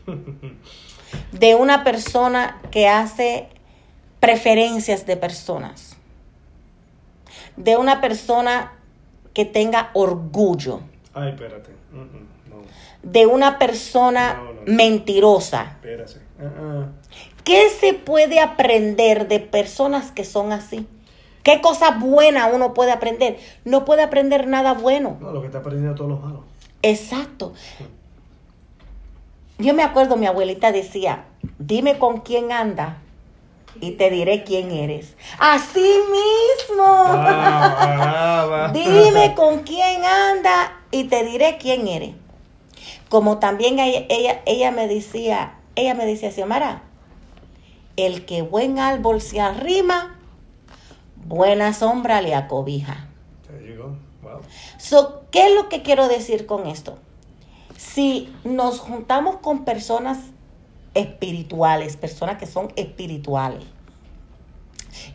[1.33, 3.49] De una persona que hace
[4.21, 5.86] preferencias de personas.
[7.57, 8.73] De una persona
[9.35, 10.81] que tenga orgullo.
[11.15, 11.71] Ay, espérate.
[11.93, 12.07] No,
[13.03, 14.61] De una persona No, no, no.
[14.67, 15.63] mentirosa.
[15.83, 16.21] espérate.
[16.41, 16.87] Ah, ah.
[17.45, 20.87] ¿Qué se puede aprender de personas que son así?
[21.45, 23.39] ¿Qué cosa buena uno puede aprender?
[23.65, 25.17] No puede aprender nada bueno.
[25.21, 26.41] No, lo que está aprendiendo todos los malos.
[26.83, 27.53] Exacto.
[29.59, 31.25] Yo me acuerdo, mi abuelita decía,
[31.59, 32.99] dime con quién anda
[33.81, 35.15] y te diré quién eres.
[35.39, 36.85] Así mismo.
[36.85, 38.71] Ah, ah.
[38.73, 42.15] Dime con quién anda y te diré quién eres.
[43.09, 46.83] Como también ella, ella, ella me decía, ella me decía, Xiomara,
[47.97, 50.19] el que buen árbol se arrima,
[51.27, 53.09] buena sombra le acobija.
[54.23, 54.41] Wow.
[54.79, 56.99] So, ¿Qué es lo que quiero decir con esto?
[57.97, 60.19] si nos juntamos con personas
[60.97, 63.65] espirituales, personas que son espirituales,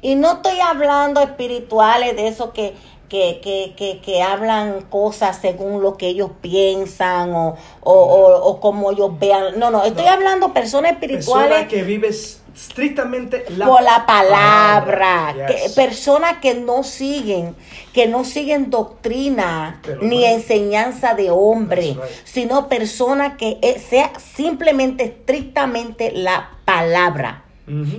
[0.01, 2.75] y no estoy hablando espirituales de eso que,
[3.09, 8.59] que, que, que, que hablan cosas según lo que ellos piensan o, o, o, o
[8.59, 9.59] como ellos vean.
[9.59, 10.11] No, no, estoy No.
[10.11, 15.45] hablando personas espirituales Persona que vives estrictamente la, por la palabra, Yes.
[15.47, 17.55] que, personas que no siguen,
[17.93, 21.97] que no siguen doctrina Pero ni enseñanza de hombre, right.
[22.23, 27.45] sino personas que eh, sea simplemente estrictamente la palabra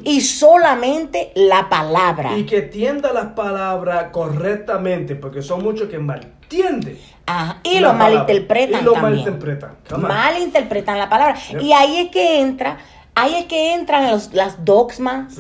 [0.05, 2.37] y solamente la palabra.
[2.37, 6.99] Y que tienda las palabras correctamente, porque son muchos que malentienden.
[7.25, 9.13] Ajá, Y lo malinterpretan Y lo también.
[9.25, 9.77] malinterpretan.
[9.99, 11.37] Malinterpretan la palabra.
[11.53, 11.63] Yep.
[11.63, 12.77] Y ahí es que entra,
[13.15, 15.37] ahí es que entran los, las dogmas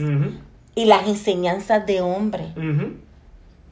[0.75, 2.53] y las enseñanzas de hombre.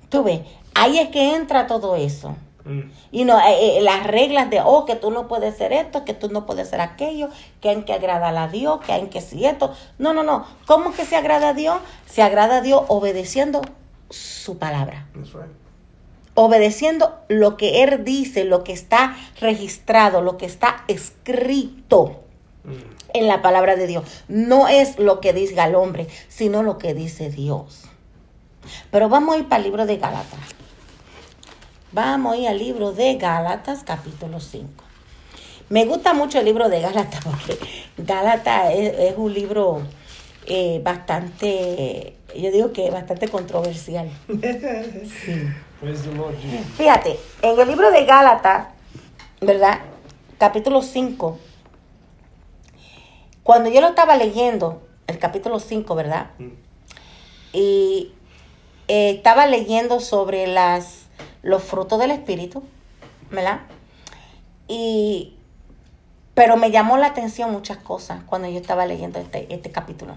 [0.08, 0.40] Tú ves,
[0.74, 2.36] ahí es que entra todo eso.
[2.64, 2.80] mm.
[3.12, 6.14] Y no, eh, eh, las reglas de, oh, que tú no puedes hacer esto, que
[6.14, 7.28] tú no puedes hacer aquello,
[7.60, 9.72] que hay que agradar a Dios, que hay que si esto.
[9.98, 10.46] No, no, no.
[10.66, 11.78] ¿Cómo que se agrada a Dios?
[12.06, 13.62] Se agrada a Dios obedeciendo
[14.08, 15.06] su palabra.
[15.14, 15.52] That's right.
[16.34, 22.20] Obedeciendo lo que Él dice, lo que está registrado, lo que está escrito
[22.64, 22.72] Mm.
[23.14, 24.04] En la palabra de Dios.
[24.28, 27.84] No es lo que diga el hombre, sino lo que dice Dios.
[28.90, 30.40] Pero vamos a ir para el libro de Gálatas.
[31.92, 34.84] Vamos a ir al libro de Gálatas, capítulo 5.
[35.70, 37.58] Me gusta mucho el libro de Gálatas porque
[37.96, 39.82] Gálatas es, es un libro
[40.46, 44.10] eh, bastante, yo digo que bastante controversial.
[45.24, 45.46] Sí.
[46.76, 48.66] Fíjate, en el libro de Gálatas,
[49.40, 49.78] ¿verdad?
[50.36, 51.38] Capítulo 5.
[53.50, 56.30] Cuando yo lo estaba leyendo, el capítulo 5, ¿verdad?
[56.38, 56.50] Mm.
[57.52, 58.12] Y
[58.86, 61.06] eh, estaba leyendo sobre las,
[61.42, 62.62] los frutos del Espíritu,
[63.28, 63.62] ¿verdad?
[64.68, 65.34] Y,
[66.34, 70.14] pero me llamó la atención muchas cosas cuando yo estaba leyendo este, este capítulo.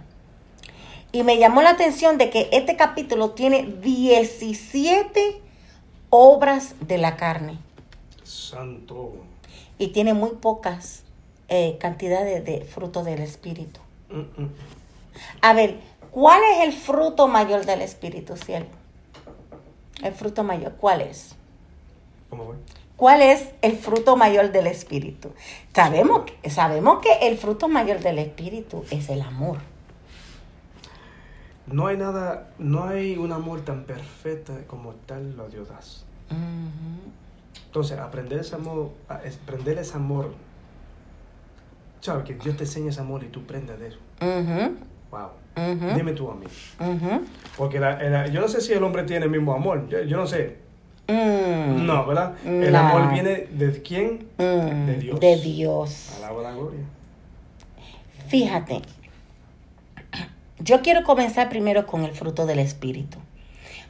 [1.12, 5.42] Y me llamó la atención de que este capítulo tiene 17
[6.12, 7.58] obras de la carne
[8.24, 9.14] Santo.
[9.80, 11.03] y tiene muy pocas
[11.50, 13.80] eh, cantidades de frutos del Espíritu.
[15.42, 15.80] A ver,
[16.12, 18.66] ¿cuál es el fruto mayor del Espíritu, cielo?
[20.04, 21.36] El fruto mayor, ¿cuál es?
[22.30, 22.56] ¿Cómo fue?
[22.96, 25.32] ¿Cuál es el fruto mayor del Espíritu?
[25.74, 29.58] Sabemos, que- sabemos que el fruto mayor del Espíritu es el amor.
[31.66, 36.06] No hay nada, no hay un amor tan perfecto como tal lo Dios das.
[37.66, 40.34] Entonces, aprender ese amor, aprender ese amor,
[42.04, 44.00] sabes que Dios te enseña ese amor y tú prendes de eso.
[45.12, 45.30] Wow.
[45.96, 46.46] Dime tú a mí.
[47.58, 49.88] Porque la- la- yo no sé si el hombre tiene el mismo amor.
[49.90, 50.58] Yo, yo no sé.
[51.08, 52.34] Mm, No, ¿verdad?
[52.46, 54.28] El amor viene de quién?
[54.38, 55.20] mm, de Dios.
[55.20, 56.14] De Dios.
[56.18, 56.80] Alaba la gloria.
[58.28, 58.82] Fíjate,
[60.60, 63.18] yo quiero comenzar primero con el fruto del Espíritu,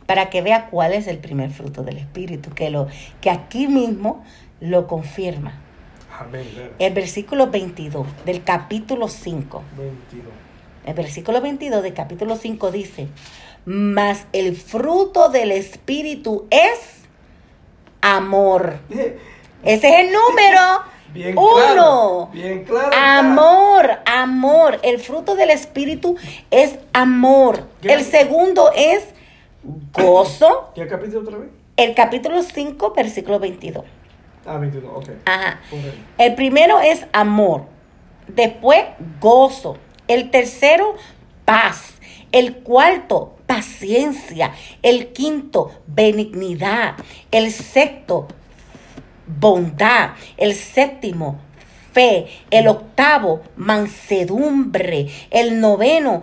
[0.05, 2.87] para que vea cuál es el primer fruto del Espíritu, que, lo,
[3.21, 4.23] que aquí mismo
[4.59, 5.61] lo confirma.
[6.19, 6.47] Amén.
[6.79, 9.63] El versículo 22 del capítulo 5.
[9.77, 10.33] 22.
[10.85, 13.07] El versículo 22 del capítulo 5 dice,
[13.65, 17.03] mas el fruto del Espíritu es
[18.01, 18.77] amor.
[19.63, 20.59] Ese es el número
[21.13, 21.55] Bien uno.
[21.55, 22.29] claro.
[22.33, 22.89] Bien claro.
[22.95, 24.79] Amor, amor.
[24.83, 26.17] El fruto del Espíritu
[26.51, 27.67] es amor.
[27.81, 29.05] El segundo es
[29.93, 30.71] gozo.
[30.75, 31.49] ¿Qué capítulo otra vez?
[31.77, 33.85] El capítulo 5, versículo 22.
[34.45, 35.09] Ah, 22, ok.
[35.25, 35.59] Ajá.
[35.69, 35.99] Correcto.
[36.17, 37.65] El primero es amor.
[38.27, 38.83] Después,
[39.19, 39.77] gozo.
[40.07, 40.95] El tercero,
[41.45, 41.95] paz.
[42.31, 44.53] El cuarto, paciencia.
[44.81, 46.95] El quinto, benignidad.
[47.31, 48.27] El sexto,
[49.27, 50.11] bondad.
[50.37, 51.39] El séptimo,
[51.93, 52.27] fe.
[52.49, 55.07] El octavo, mansedumbre.
[55.29, 56.21] El noveno,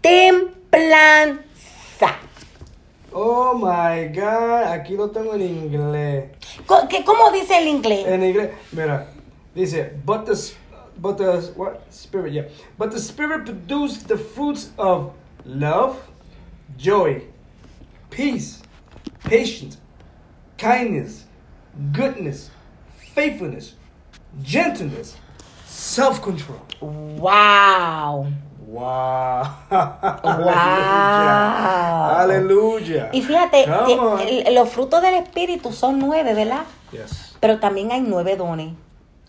[0.00, 1.44] templanza.
[3.16, 6.30] Oh my God, aquí lo tengo en inglés.
[6.66, 8.04] Co- ¿qué- ¿Cómo dice el inglés?
[8.06, 9.06] En inglés, mira,
[9.54, 10.34] dice, but the,
[11.00, 11.80] but the, what?
[11.90, 12.42] Spirit, yeah.
[12.76, 15.12] But the Spirit produced the fruits of
[15.44, 15.96] love,
[16.76, 17.22] joy,
[18.10, 18.60] peace,
[19.22, 19.78] patience,
[20.58, 21.24] kindness,
[21.92, 22.50] goodness,
[23.14, 23.74] faithfulness,
[24.42, 25.16] gentleness,
[25.66, 26.60] self-control.
[26.80, 28.26] Wow.
[28.26, 28.32] Wow.
[28.74, 29.44] Wow.
[32.18, 33.08] Aleluya.
[33.12, 36.62] Y fíjate, eh, los frutos del Espíritu son nueve, ¿verdad?
[36.92, 37.36] Yes.
[37.40, 38.72] Pero también hay nueve dones.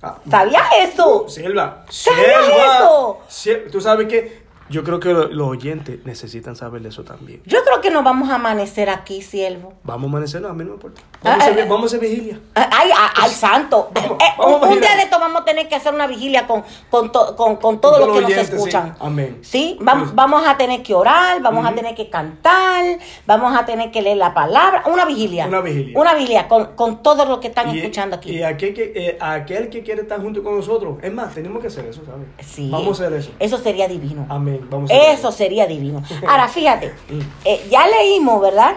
[0.01, 1.27] Ah, ¿Sabías eso?
[1.29, 3.19] Silva, ¿Sabías eso?
[3.29, 7.41] Sie- Tú sabes que Yo creo que lo- los oyentes necesitan saber de eso también.
[7.45, 9.73] Yo creo que nos vamos a amanecer aquí, siervo.
[9.83, 11.01] Vamos a amanecernos, a mí no me importa.
[11.23, 12.39] Vamos, a, Ah, hacer, eh, vamos a hacer vigilia.
[12.55, 13.89] Ay, ay, ay, santo.
[13.93, 16.47] Vamos, Eh, vamos un, un día de esto vamos a tener que hacer una vigilia
[16.47, 18.93] con, con, to- con, con todos los que nos escuchan.
[18.93, 18.97] sí.
[19.01, 19.39] Amén.
[19.43, 20.13] Sí, vamos, Sí.
[20.15, 22.83] vamos a tener que orar, vamos a tener que cantar,
[23.27, 24.83] vamos a tener que leer la palabra.
[24.91, 25.45] Una vigilia.
[25.47, 25.99] Una vigilia.
[25.99, 28.31] Una vigilia con, con todos los que están Y- escuchando aquí.
[28.31, 30.97] Y aquel que, eh, aquel que quiere estar junto con nosotros.
[31.03, 32.27] Es más, tenemos que hacer eso, ¿sabes?
[32.45, 32.69] Sí.
[32.71, 33.31] Vamos a hacer eso.
[33.39, 34.25] Eso sería divino.
[34.29, 34.54] Amén.
[34.89, 36.03] Eso sería divino.
[36.27, 36.93] Ahora, fíjate,
[37.43, 38.75] eh, ya leímos, ¿verdad?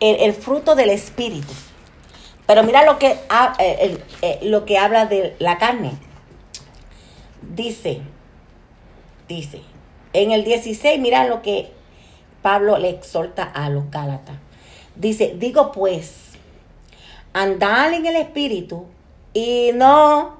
[0.00, 1.52] El, fruto del espíritu.
[2.46, 3.18] Pero mira lo que,
[3.58, 5.92] eh, eh, lo que habla de la carne.
[7.42, 8.00] Dice,
[9.28, 9.62] dice,
[10.12, 11.70] en el 16, mira lo que
[12.42, 14.36] Pablo le exhorta a los Gálatas.
[14.94, 16.32] Dice, digo pues,
[17.32, 18.86] andad en el espíritu
[19.34, 20.36] y no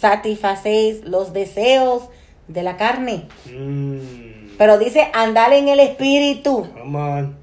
[0.00, 2.08] satisfacéis los deseos
[2.48, 3.26] de la carne.
[3.46, 6.66] Mm, Pero dice andar en el espíritu.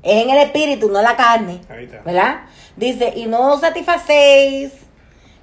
[0.04, 1.62] Es en el espíritu, no la carne.
[1.70, 2.02] Ahí está.
[2.02, 2.42] ¿Verdad?
[2.76, 4.72] Dice, y no satisfacéis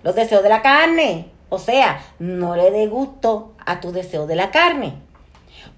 [0.02, 1.30] los deseos de la carne.
[1.48, 4.94] O sea, no le dé gusto a tu deseo de la carne.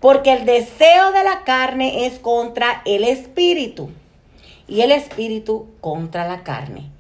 [0.01, 3.91] Porque el deseo de la carne es contra el espíritu.
[4.68, 6.91] Y el espíritu contra la carne.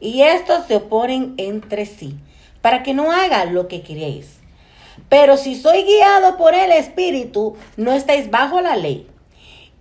[0.00, 2.16] Y estos se oponen entre sí.
[2.62, 4.39] Para que no hagan lo que queréis.
[5.10, 9.06] Pero si soy guiado por el Espíritu, no estáis bajo la ley.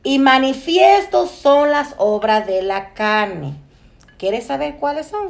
[0.04, 3.54] Y manifiestos son las obras de la carne.
[4.18, 5.30] ¿Quieres saber cuáles son?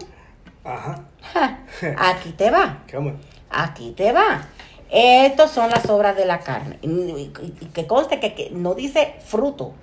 [0.64, 1.06] Ajá.
[1.34, 1.60] Ja,
[1.98, 2.84] aquí te va.
[3.52, 4.48] Aquí te va.
[4.92, 6.78] Estas son las obras de la carne.
[6.82, 7.32] Y,
[7.74, 9.74] que conste que, que no dice fruto.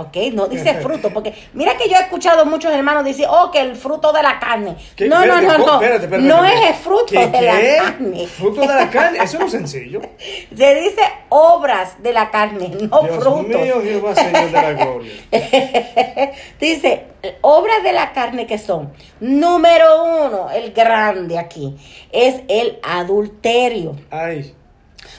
[0.00, 0.16] ¿Ok?
[0.32, 1.10] No dice fruto.
[1.10, 4.38] Porque mira que yo he escuchado muchos hermanos decir, oh, que el fruto de la
[4.38, 4.76] carne.
[4.96, 5.08] ¿Qué?
[5.08, 5.74] No, no, Espérate, no, no.
[5.74, 8.26] Espérate, espérate, no es el fruto ¿Qué, de la carne.
[8.26, 9.18] Fruto de la carne.
[9.22, 10.00] Eso no es sencillo.
[10.56, 13.46] Se dice obras de la carne, no Dios frutos.
[13.46, 15.12] mío, Jehová, Señor de la gloria.
[16.60, 17.06] Dice,
[17.40, 21.76] obras de la carne que son, número uno, el grande aquí,
[22.12, 24.54] es el adulterio, Ay,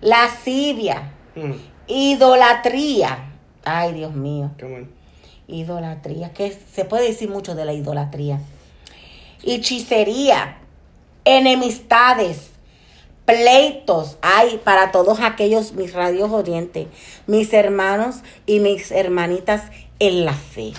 [0.00, 1.52] lascivia, Mm,
[1.88, 3.32] idolatría.
[3.64, 4.50] Ay, Dios mío,
[5.48, 8.40] idolatría, que se puede decir mucho de la idolatría.
[9.42, 10.58] Hechicería,
[11.24, 12.50] enemistades,
[13.24, 16.86] pleitos hay para todos aquellos mis radios oyentes,
[17.26, 18.16] mis hermanos
[18.46, 19.62] y mis hermanitas
[19.98, 20.72] en la fe.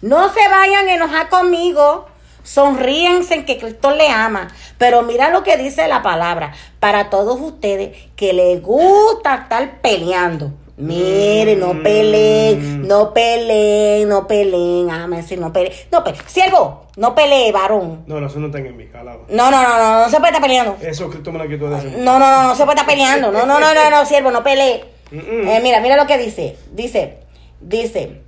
[0.00, 2.06] No se vayan a enojar conmigo.
[2.42, 4.48] Sonríense en que Cristo le ama.
[4.78, 6.52] Pero mira lo que dice la palabra.
[6.80, 10.52] Para todos ustedes que les gusta estar peleando.
[10.78, 14.88] Mire, no peleen, no peleen, no peleen.
[14.88, 15.72] Amén, sí, no peleen.
[15.90, 16.22] No peleen.
[16.28, 18.04] Siervo, no pelee, varón.
[18.06, 19.24] No, no, eso no está en mí, calaba.
[19.28, 20.76] No, no, no, no, no se puede estar peleando.
[20.80, 21.98] Eso Cristo me lo quitó de.
[21.98, 23.32] No, no, no, no se puede estar peleando.
[23.32, 24.84] No, no, no, no, no, siervo, no pelee.
[25.10, 26.56] Eh, mira, mira lo que dice.
[26.72, 27.18] Dice,
[27.60, 28.20] dice,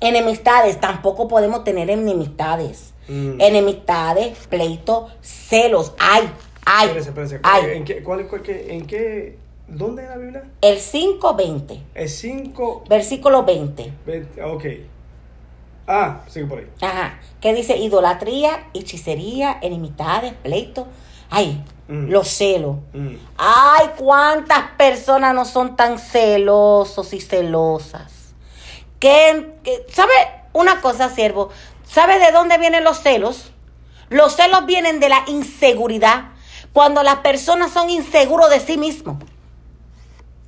[0.00, 2.89] enemistades, tampoco podemos tener enemistades.
[3.08, 3.40] Mm.
[3.40, 5.92] Enemistades, pleito, celos.
[5.98, 6.30] Ay,
[6.64, 7.40] ay, Espérese.
[7.74, 9.38] ¿En qué, cuál, cuál- qué- en qué,
[9.68, 10.44] dónde es la Biblia?
[10.60, 13.92] El 5.20, Es 5, versículo 20.
[14.44, 14.64] ok.
[15.86, 16.66] Ah, sigue por ahí.
[16.80, 17.18] Ajá.
[17.40, 20.86] Que dice idolatría, hechicería, enemistades, pleito.
[21.30, 22.08] Ay, Mm.
[22.10, 22.76] los celos.
[22.92, 23.16] Mm.
[23.36, 28.34] Ay, cuántas personas no son tan celosos y celosas.
[29.00, 30.12] Que, que- ¿sabe
[30.52, 31.48] una cosa, siervo?
[31.90, 33.50] ¿Sabe de dónde vienen los celos?
[34.10, 36.30] Los celos vienen de la inseguridad.
[36.72, 39.16] Cuando las personas son inseguros de sí mismos.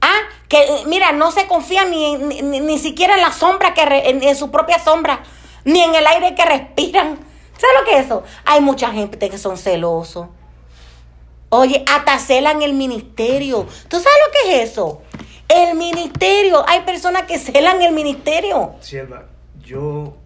[0.01, 4.37] Ah, que mira, no se confían ni, ni, ni- siquiera en la sombra, que en,
[4.37, 5.23] su propia sombra,
[5.65, 7.19] ni en el aire que respiran.
[7.59, 8.23] ¿Sabes lo que es eso?
[8.45, 10.29] Hay mucha gente que son celosos.
[11.49, 13.67] Oye, hasta celan el ministerio.
[13.89, 15.03] ¿Tú sabes lo que es eso?
[15.49, 16.65] El ministerio.
[16.69, 18.75] Hay personas que celan el ministerio.
[18.81, 19.27] Sierva,
[19.61, 20.17] yo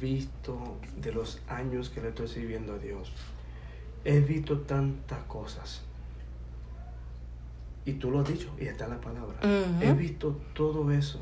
[0.00, 3.12] visto de los años que le estoy sirviendo a Dios,
[4.04, 5.82] he visto tantas cosas.
[7.84, 9.38] Y tú lo has dicho, y está la palabra.
[9.80, 11.20] He visto todo eso.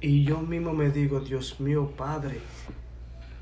[0.00, 2.40] Y yo mismo me digo, Dios mío, Padre,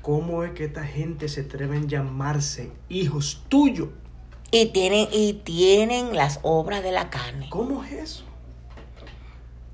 [0.01, 3.89] ¿cómo es que esta gente se atreven a llamarse hijos tuyos?
[4.51, 7.49] Y tienen, y tienen las obras de la carne.
[7.49, 8.28] ¿Cómo es eso?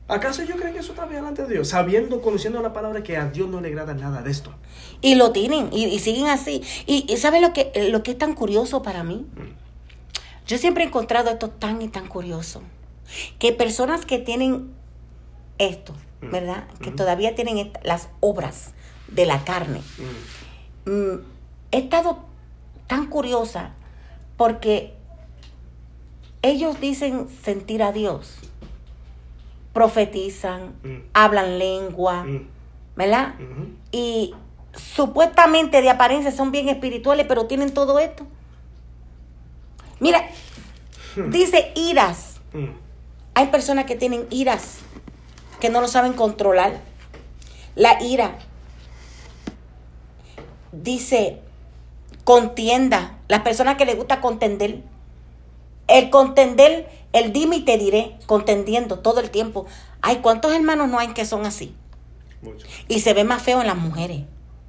[0.08, 1.70] ¿Acaso yo creo que eso está bien delante de Dios?
[1.70, 4.54] Sabiendo, conociendo la palabra que a Dios no le agrada nada de esto.
[5.02, 6.62] Y lo tienen, y, y siguen así.
[6.86, 9.26] Y, y ¿sabes lo que, lo que es tan curioso para mí?
[10.46, 12.62] Yo siempre he encontrado esto tan y tan curioso.
[13.40, 14.72] Que personas que tienen
[15.58, 16.68] esto, ¿verdad?
[16.82, 18.74] Que todavía tienen las obras
[19.08, 19.82] de la carne.
[20.86, 20.92] Mm.
[20.92, 21.22] mm,
[21.72, 22.26] he estado
[22.88, 23.74] tan curiosa
[24.38, 24.94] porque
[26.42, 28.38] ellos dicen sentir a Dios,
[29.76, 30.98] profetizan, Mm.
[31.14, 32.48] hablan lengua, Mm,
[32.96, 33.36] ¿verdad?
[33.92, 34.34] Y
[34.74, 38.26] supuestamente de apariencia son bien espirituales, pero tienen todo esto.
[40.00, 40.28] Mira,
[41.30, 42.40] dice iras.
[42.54, 42.68] Mm,
[43.38, 44.78] Hay personas que tienen iras,
[45.60, 46.80] que no lo saben controlar.
[47.76, 48.38] La ira.
[50.72, 51.42] Dice
[52.24, 53.18] contienda.
[53.28, 54.84] Las personas que les gusta contender.
[55.90, 59.66] El contender, el dime y te diré, contendiendo todo el tiempo.
[60.02, 61.76] Ay, ¿cuántos hermanos no hay que son así?
[62.42, 62.68] mucho.
[62.88, 64.20] Y se ve más feo en las mujeres.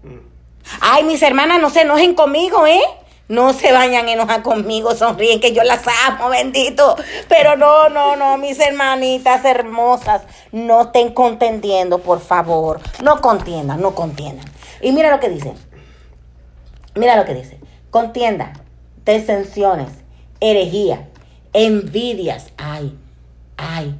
[0.03, 0.19] Mm.
[0.81, 2.81] Ay, mis hermanas, no se enojen conmigo, ¿eh?
[3.29, 6.97] No se vayan a enojar conmigo, sonríen que yo las amo, bendito.
[7.29, 10.23] Pero no, no, no, mis hermanitas hermosas,
[10.53, 12.81] no estén contendiendo, por favor.
[13.03, 14.47] No contiendan, no contiendan.
[14.81, 15.55] Y mira lo que dice.
[16.95, 17.59] Mira lo que dice.
[17.91, 18.53] Contienda,
[19.05, 19.89] desensiones,
[20.41, 21.09] herejía,
[21.57, 22.53] envidias.
[22.57, 22.97] Ay,
[23.57, 23.99] ay.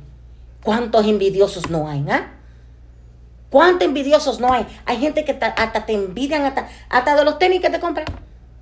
[0.63, 2.33] ¿Cuántos envidiosos no hay, ah?
[3.51, 4.67] ¿Cuántos envidiosos no hay?
[4.85, 8.07] Hay gente que ta- hasta te envidian, hasta, hasta de los tenis que te compran.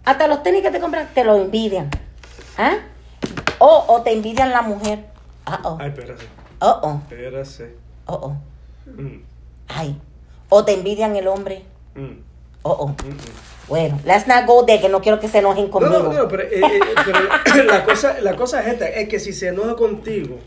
[0.05, 1.91] Hasta los tenis que te compran, te lo envidian.
[2.59, 2.77] ¿Ah?
[3.59, 5.07] O, o te envidian la mujer.
[5.47, 5.79] Ah, oh.
[5.81, 6.27] Ay, espérase.
[6.61, 7.01] Oh, oh.
[7.09, 7.75] Espérase.
[8.07, 8.91] Oh, oh.
[8.91, 9.23] Mm,
[9.69, 9.99] Ay.
[10.51, 11.65] O te envidian el hombre.
[11.95, 12.19] mm,
[12.63, 12.89] Oh, oh.
[12.89, 13.17] mm.
[13.69, 16.03] Bueno, let's not go there, que no quiero que se enojen No, conmigo.
[16.03, 16.81] no, no, pero, eh, eh,
[17.45, 20.39] pero la, cosa, la cosa es esta, es que si se enoja contigo,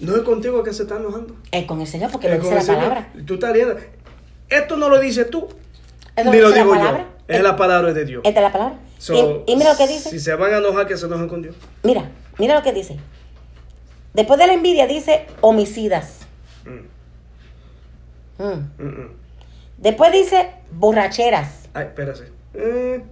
[0.00, 1.34] no es contigo que se está enojando.
[1.50, 2.80] Es con el Señor, porque con dice la Señor.
[2.80, 3.12] palabra.
[3.26, 3.76] Tú estás leyendo.
[4.48, 5.48] Esto no lo dices tú,
[6.16, 6.98] ni lo digo yo.
[7.28, 8.22] Es la palabra de Dios.
[8.24, 8.78] Esta es la palabra.
[8.98, 10.10] So, y, y mira lo que dice.
[10.10, 11.56] Si se van a enojar, que se enojen con Dios.
[11.82, 12.98] Mira, mira lo que dice.
[14.14, 16.18] Después de la envidia dice homicidas.
[16.64, 16.92] Mm,
[18.38, 18.70] Mm.
[18.78, 19.10] mm, mm.
[19.78, 21.61] Después dice borracheras.
[21.74, 22.30] Ay, espérase.
[22.54, 23.02] Eh,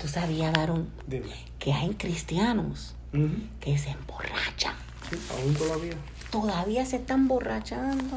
[0.00, 1.32] Tú sabías, varón, dime.
[1.58, 2.94] que hay cristianos
[3.60, 4.74] que se emborrachan.
[5.38, 5.92] Aún todavía.
[6.30, 8.16] Todavía se están borrachando.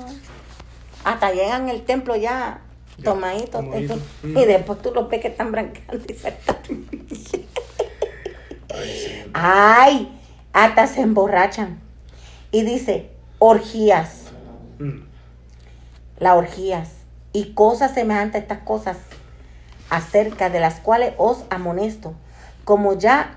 [1.04, 2.62] Hasta llegan al templo ya
[2.98, 3.50] Ya, tomaditos.
[3.52, 4.00] tomaditos.
[4.24, 6.58] Y, y después tú los ves que están brancando y se están-
[8.74, 9.26] Ay, sí.
[9.34, 10.20] Ay,
[10.54, 11.80] hasta se emborrachan.
[12.52, 14.22] Y dice, orgías.
[14.80, 15.04] Mm.
[16.20, 16.90] las orgías
[17.34, 18.98] y cosas semejantes a estas cosas
[19.90, 22.14] acerca de las cuales os amonesto,
[22.64, 23.36] como ya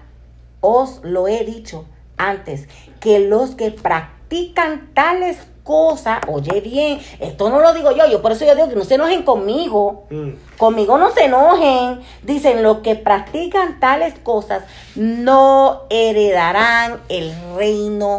[0.61, 1.84] os lo he dicho
[2.16, 2.68] antes,
[3.01, 8.32] que los que practican tales cosas, oye bien, esto no lo digo yo, yo por
[8.32, 10.30] eso yo digo que no se enojen conmigo, Mm.
[10.57, 14.62] conmigo no se enojen, dicen los que practican tales cosas
[14.96, 18.18] no heredarán el reino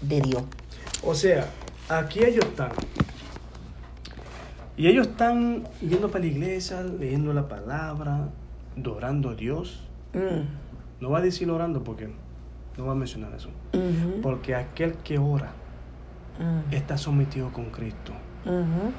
[0.00, 0.42] de Dios.
[1.02, 1.46] O sea,
[1.88, 2.70] aquí ellos están.
[4.76, 8.28] Y ellos están yendo para la iglesia, leyendo la palabra,
[8.76, 9.88] adorando a Dios.
[10.12, 12.08] Mm, No va a decir orando porque
[12.76, 13.50] no va a mencionar eso.
[13.72, 15.50] ujú, Porque aquel que ora
[16.40, 16.72] mm.
[16.74, 18.12] está sometido con Cristo.
[18.46, 18.92] Ujú.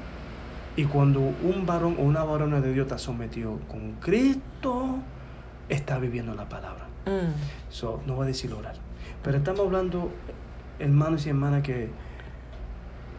[0.76, 4.96] Y cuando un varón o una varona de Dios está sometido con Cristo,
[5.68, 6.86] está viviendo la palabra.
[7.06, 7.32] Mm.
[7.70, 8.74] So, no va a decir orar.
[9.22, 10.10] Pero estamos hablando,
[10.78, 11.88] hermanos y hermanas, que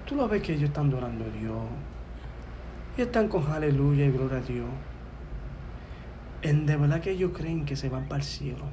[0.06, 1.56] tú lo ves que ellos están adorando a Dios.
[2.98, 4.68] Y están con aleluya y gloria a Dios.
[6.42, 8.66] En de verdad que ellos creen que se van para el cielo.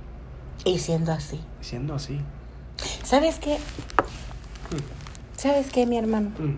[0.64, 1.40] Y siendo así.
[1.60, 2.20] Siendo así.
[3.02, 3.58] ¿Sabes qué?
[5.36, 6.30] ¿Sabes qué, mi hermano?
[6.38, 6.56] Mm,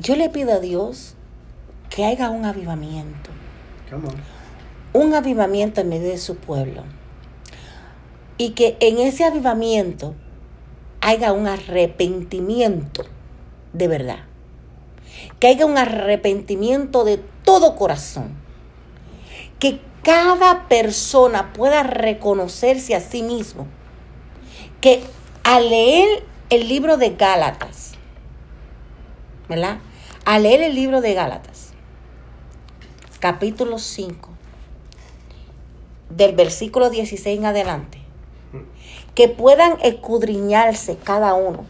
[0.00, 1.14] Yo le pido a Dios
[1.88, 3.30] que haga un avivamiento.
[3.88, 4.14] Come on.
[4.92, 6.84] Un avivamiento en medio de su pueblo.
[8.36, 10.14] Y que en ese avivamiento
[11.00, 13.04] haya un arrepentimiento
[13.72, 14.29] de verdad.
[15.38, 18.34] Que haya un arrepentimiento de todo corazón.
[19.58, 23.66] Que cada persona pueda reconocerse a sí mismo.
[24.80, 25.02] Que
[25.44, 27.92] al leer el libro de Gálatas,
[29.48, 29.78] ¿verdad?
[30.24, 31.72] Al leer el libro de Gálatas,
[33.20, 34.28] capítulo 5,
[36.10, 37.98] del versículo 16 en adelante,
[39.14, 41.64] que puedan escudriñarse cada uno,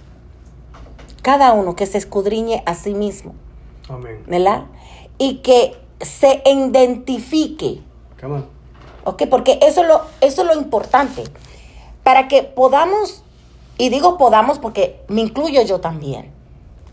[1.22, 3.34] cada uno que se escudriñe a sí mismo,
[3.88, 4.22] Amén.
[4.26, 4.64] ¿verdad?
[5.18, 7.80] Y que se identifique,
[8.20, 8.46] Come on.
[9.04, 9.24] ¿ok?
[9.28, 11.24] Porque eso es lo, eso es lo importante,
[12.02, 13.22] para que podamos,
[13.78, 16.30] y digo podamos porque me incluyo yo también,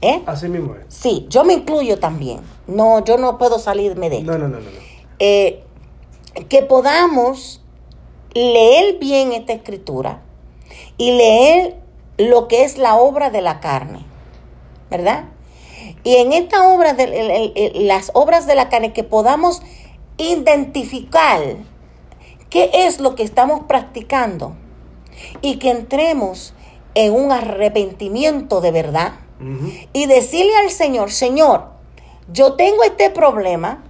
[0.01, 0.21] ¿eh?
[0.25, 0.93] Así mismo es.
[0.93, 2.41] Sí, yo me incluyo también.
[2.67, 4.31] No, yo no puedo salirme de esto.
[4.31, 4.63] No, no, no, no.
[4.65, 4.77] no.
[5.19, 5.63] Eh,
[6.49, 7.61] que podamos
[8.33, 10.21] leer bien esta escritura
[10.97, 11.77] y leer
[12.17, 14.05] lo que es la obra de la carne,
[14.89, 15.25] ¿verdad?
[16.03, 19.61] Y en esta obra, de, el- el- el- las obras de la carne, que podamos
[20.17, 21.41] identificar
[22.49, 24.55] qué es lo que estamos practicando
[25.41, 26.53] y que entremos
[26.95, 29.13] en un arrepentimiento de verdad
[29.93, 31.65] y decirle al Señor, Señor,
[32.33, 33.83] yo tengo este problema,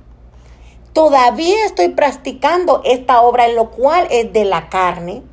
[0.93, 5.23] todavía estoy practicando esta obra en lo cual es de la carne.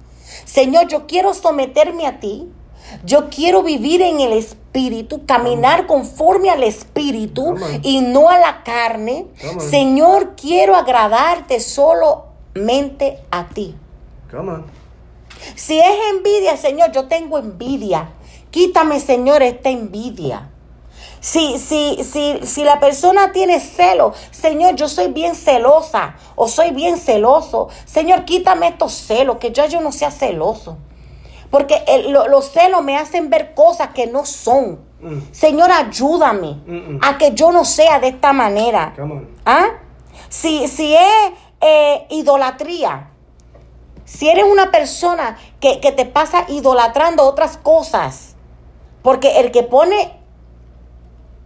[0.45, 2.49] Señor, yo quiero someterme a ti.
[3.05, 9.27] Yo quiero vivir en el espíritu, caminar conforme al espíritu y no a la carne.
[9.59, 13.75] Señor, quiero agradarte solamente a ti.
[15.55, 18.11] Si es envidia, Señor, yo tengo envidia.
[18.51, 20.51] Quítame, Señor, esta envidia.
[21.21, 26.71] Si, si, si, si la persona tiene celo, Señor, yo soy bien celosa o soy
[26.71, 27.69] bien celoso.
[27.85, 30.77] Señor, quítame estos celos, que ya yo no sea celoso.
[31.51, 34.81] Porque el- lo- los celos me hacen ver cosas que no son.
[35.01, 35.19] Mm.
[35.33, 37.01] Señor, ayúdame Mm, mm.
[37.03, 38.95] a que yo no sea de esta manera.
[39.45, 39.67] ¿Ah?
[40.29, 43.11] Si, si es eh, idolatría,
[44.05, 48.35] si eres una persona que, que te pasa idolatrando otras cosas,
[49.03, 50.19] porque el que pone,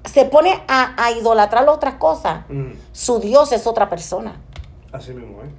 [0.05, 2.72] se pone a, a idolatrar otras cosas, Mm.
[2.92, 4.40] su Dios es otra persona.
[4.92, 5.51] Así mismo, ¿eh?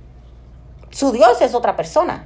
[0.90, 2.26] Su Dios es otra persona.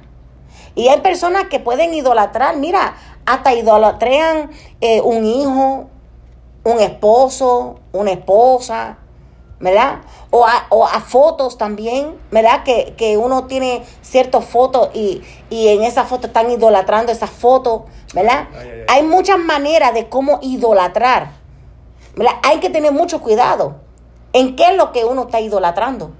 [0.74, 2.96] Y hay personas que pueden idolatrar, mira,
[3.26, 4.50] hasta idolatrean
[4.80, 5.88] eh, un hijo,
[6.64, 8.98] un esposo, una esposa,
[9.60, 10.00] ¿verdad?
[10.30, 12.64] O a, o a fotos también, ¿verdad?
[12.64, 17.82] Que, que uno tiene ciertas fotos y, y en esa foto están idolatrando esas fotos,
[18.12, 18.48] ¿verdad?
[18.52, 18.84] Ay, ay, ay.
[18.88, 21.30] Hay muchas maneras de cómo idolatrar,
[22.16, 22.34] ¿verdad?
[22.42, 23.76] Hay que tener mucho cuidado
[24.32, 26.10] en qué es lo que uno está idolatrando.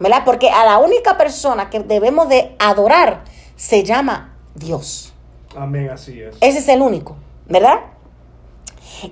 [0.00, 0.22] ¿verdad?
[0.24, 3.22] Porque a la única persona que debemos de adorar
[3.60, 5.12] se llama Dios.
[5.54, 6.34] Amén, así es.
[6.40, 7.80] Ese es el único, ¿verdad?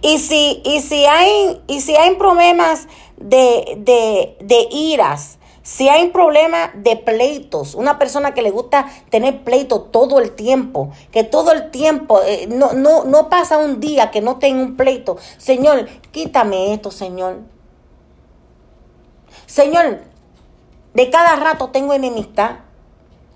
[0.01, 2.89] Y si, y si hay, y si hay problemas
[3.19, 9.45] de, de, de iras, si hay problemas de pleitos, una persona que le gusta tener
[9.45, 14.11] pleito todo el tiempo, que todo el tiempo, eh, no, no, no pasa un día
[14.11, 15.19] que no tenga un pleito.
[15.37, 17.41] Señor, quítame esto, Señor.
[19.45, 20.01] Señor,
[20.95, 22.61] de cada rato tengo enemistad.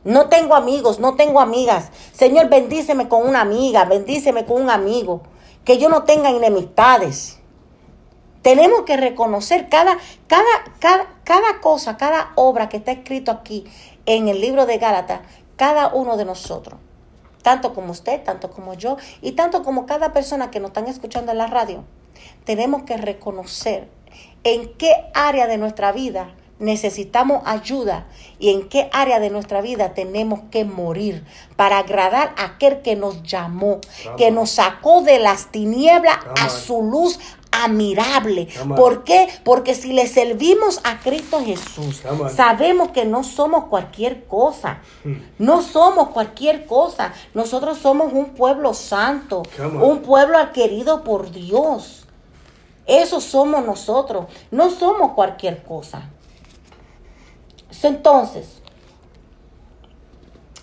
[0.05, 1.90] No tengo amigos, no tengo amigas.
[2.12, 5.22] Señor, bendíceme con una amiga, bendíceme con un amigo.
[5.64, 7.38] Que yo no tenga enemistades.
[8.42, 9.96] Tenemos que reconocer cada,
[10.26, 10.44] cada,
[10.80, 13.64] cada, cada cosa, cada obra que está escrito aquí
[14.05, 15.20] en el libro de Gálatas,
[15.57, 16.80] cada uno de nosotros.
[17.42, 21.30] Tanto como usted, tanto como yo y tanto como cada persona que nos están escuchando
[21.30, 21.84] en la radio.
[22.44, 23.88] Tenemos que reconocer
[24.42, 28.07] en qué área de nuestra vida necesitamos ayuda
[28.39, 31.25] y en qué área de nuestra vida tenemos que morir
[31.57, 33.81] para agradar a aquel que nos llamó,
[34.17, 37.19] que nos sacó de las tinieblas a su luz
[37.51, 38.49] admirable.
[38.77, 39.29] ¿Por qué?
[39.45, 42.03] Porque si le servimos a Cristo Jesús,
[42.35, 44.79] sabemos que no somos cualquier cosa.
[45.05, 45.17] Hmm.
[45.39, 47.13] No somos cualquier cosa.
[47.35, 49.43] Nosotros somos un pueblo santo,
[49.81, 52.07] un pueblo adquirido por Dios.
[52.87, 54.27] Eso somos nosotros.
[54.51, 56.09] No somos cualquier cosa.
[57.83, 58.61] Entonces,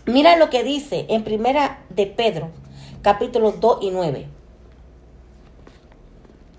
[0.06, 2.50] mira lo que dice en primera de Pedro,
[3.02, 4.28] capítulo 2 y 9.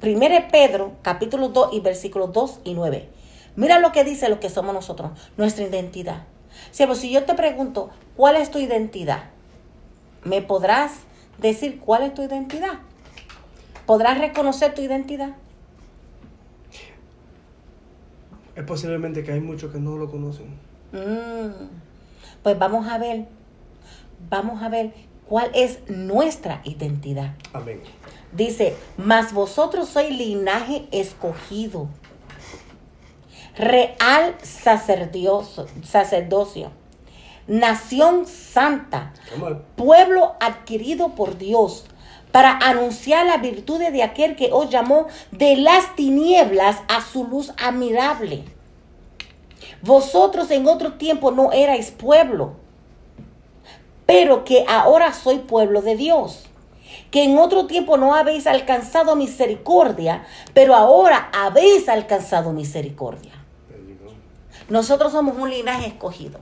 [0.00, 3.08] Primera de Pedro, capítulo 2 y versículos 2 y 9.
[3.56, 6.24] Mira lo que dice lo que somos nosotros, nuestra identidad.
[6.70, 9.24] Si, si yo te pregunto, ¿cuál es tu identidad?
[10.24, 10.92] ¿Me podrás
[11.38, 12.80] decir cuál es tu identidad?
[13.86, 15.30] ¿Podrás reconocer tu identidad?
[18.56, 20.46] Es posiblemente que hay muchos que no lo conocen.
[20.92, 21.68] Mm,
[22.42, 23.26] Pues vamos a ver,
[24.28, 24.92] vamos a ver
[25.28, 27.34] cuál es nuestra identidad.
[27.52, 27.80] Amén.
[28.32, 31.88] Dice, mas vosotros sois linaje escogido,
[33.56, 35.66] real sacerdocio,
[37.46, 39.12] nación santa,
[39.76, 41.84] pueblo adquirido por Dios,
[42.32, 47.52] para anunciar las virtudes de aquel que os llamó de las tinieblas a su luz
[47.62, 48.44] admirable.
[49.82, 52.54] Vosotros en otro tiempo no erais pueblo,
[54.06, 56.46] pero que ahora soy pueblo de Dios.
[57.10, 60.24] Que en otro tiempo no habéis alcanzado misericordia,
[60.54, 63.32] pero ahora habéis alcanzado misericordia.
[64.68, 66.38] Nosotros somos un linaje escogido.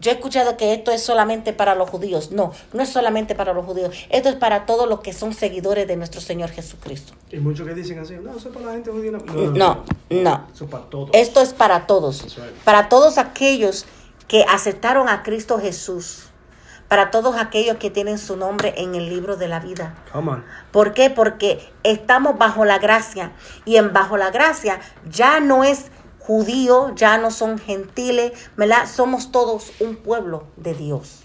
[0.00, 2.30] Yo he escuchado que esto es solamente para los judíos.
[2.30, 3.96] No, no es solamente para los judíos.
[4.10, 7.14] Esto es para todos los que son seguidores de nuestro Señor Jesucristo.
[7.30, 9.12] Y muchos que dicen así, no, eso es para la gente judía.
[9.12, 9.18] No,
[9.52, 10.46] No, no.
[10.52, 11.10] Eso es para todos.
[11.12, 12.38] Esto es para todos.
[12.64, 13.86] Para todos aquellos
[14.28, 16.24] que aceptaron a Cristo Jesús.
[16.88, 19.96] Para todos aquellos que tienen su nombre en el libro de la vida.
[20.12, 20.44] Come on.
[20.70, 21.10] ¿Por qué?
[21.10, 23.32] Porque estamos bajo la gracia
[23.64, 24.78] y en bajo la gracia
[25.10, 25.86] ya no es
[26.26, 28.88] judíos, ya no son gentiles, ¿verdad?
[28.92, 31.22] Somos todos un pueblo de Dios.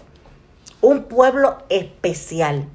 [0.80, 2.68] Un pueblo especial.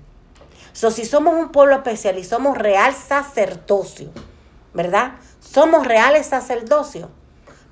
[0.74, 4.12] So, si somos un pueblo especial y somos real sacerdocio,
[4.74, 5.14] ¿verdad?
[5.40, 7.10] Somos reales sacerdocio.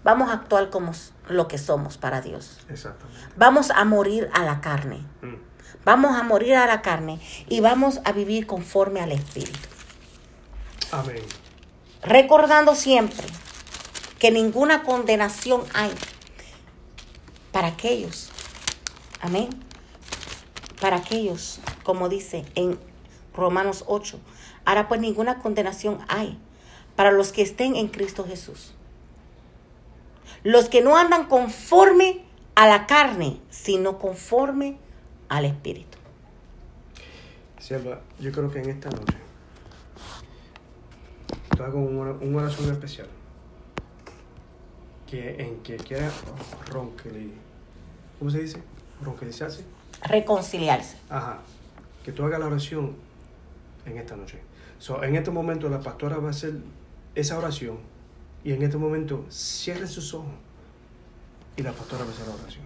[0.03, 0.93] Vamos a actuar como
[1.27, 2.59] lo que somos para Dios.
[2.69, 3.19] Exactamente.
[3.35, 5.05] Vamos a morir a la carne.
[5.21, 5.35] Mm.
[5.83, 9.67] Vamos a morir a la carne y vamos a vivir conforme al Espíritu.
[10.91, 11.21] Amén.
[12.01, 13.27] Recordando siempre
[14.19, 15.91] que ninguna condenación hay
[17.51, 18.31] para aquellos.
[19.21, 19.49] Amén.
[20.81, 22.77] Para aquellos, como dice en
[23.33, 24.19] Romanos 8.
[24.65, 26.37] Ahora pues ninguna condenación hay
[26.95, 28.73] para los que estén en Cristo Jesús.
[30.43, 32.23] Los que no andan conforme
[32.55, 34.77] a la carne, sino conforme
[35.27, 35.97] al Espíritu.
[37.59, 39.17] Sierva, yo creo que en esta noche
[41.55, 43.07] tú hagas un, ora- un oración especial
[45.15, 46.11] que en que quiera
[46.67, 47.33] ronquili,
[48.19, 48.61] ¿cómo se dice?
[49.01, 49.63] Ronquilizarse.
[50.03, 50.97] Reconciliarse.
[51.09, 51.39] Ajá.
[52.03, 52.95] Que tú hagas la oración
[53.85, 54.39] en esta noche.
[54.77, 56.55] So, en este momento la pastora va a hacer
[57.15, 57.77] esa oración
[58.43, 60.33] y en este momento cierre sus ojos
[61.55, 62.65] y la pastora va a hacer la oración.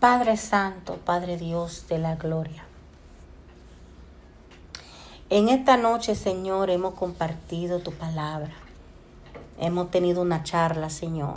[0.00, 2.64] Padre Santo, Padre Dios de la gloria.
[5.30, 8.67] En esta noche, Señor, hemos compartido tu palabra.
[9.58, 11.34] Hemos tenido una charla, Señor.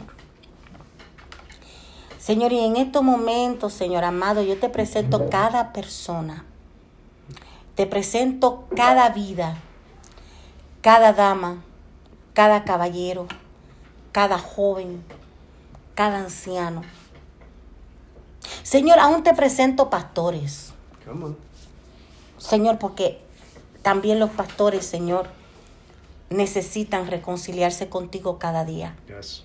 [2.20, 6.46] Señor, y en estos momentos, Señor amado, yo te presento cada persona.
[7.74, 9.58] Te presento cada vida,
[10.82, 11.64] cada dama,
[12.34, 13.28] cada caballero,
[14.12, 15.04] cada joven,
[15.96, 16.84] cada anciano.
[18.62, 20.74] Señor, aún te presento pastores.
[22.38, 23.20] Señor, porque
[23.82, 25.28] también los pastores, Señor,
[26.32, 28.96] necesitan reconciliarse contigo cada día.
[29.08, 29.44] Yes.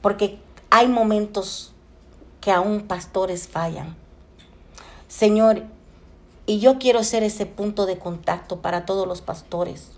[0.00, 0.38] Porque
[0.70, 1.72] hay momentos
[2.40, 3.96] que aún pastores fallan.
[5.08, 5.64] Señor,
[6.46, 9.88] y yo quiero ser ese punto de contacto para todos los pastores.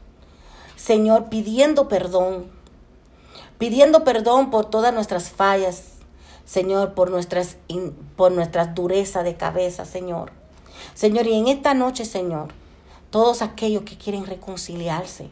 [0.76, 2.50] Señor, pidiendo perdón,
[3.58, 5.98] pidiendo perdón por todas nuestras fallas,
[6.46, 7.58] Señor, por nuestras,
[8.16, 10.32] por nuestras dureza de cabeza, Señor.
[10.94, 12.48] Señor, y en esta noche, Señor,
[13.10, 15.28] todos aquellos que quieren reconciliarse,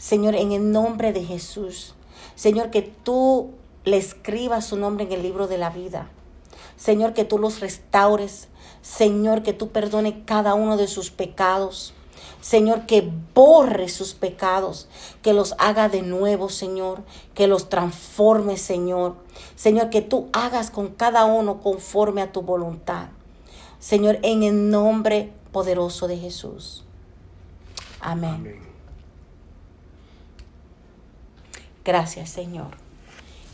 [0.00, 1.94] Señor, en el nombre de Jesús,
[2.34, 3.50] Señor, que tú
[3.84, 6.08] le escribas su nombre en el libro de la vida.
[6.78, 8.48] Señor, que tú los restaures.
[8.80, 11.92] Señor, que tú perdones cada uno de sus pecados.
[12.40, 14.88] Señor, que borre sus pecados,
[15.20, 17.02] que los haga de nuevo, Señor,
[17.34, 19.16] que los transforme, Señor.
[19.54, 23.08] Señor, que tú hagas con cada uno conforme a tu voluntad.
[23.80, 26.84] Señor, en el nombre poderoso de Jesús.
[28.00, 28.36] Amén.
[28.36, 28.69] Amén.
[31.84, 32.68] Gracias, Señor.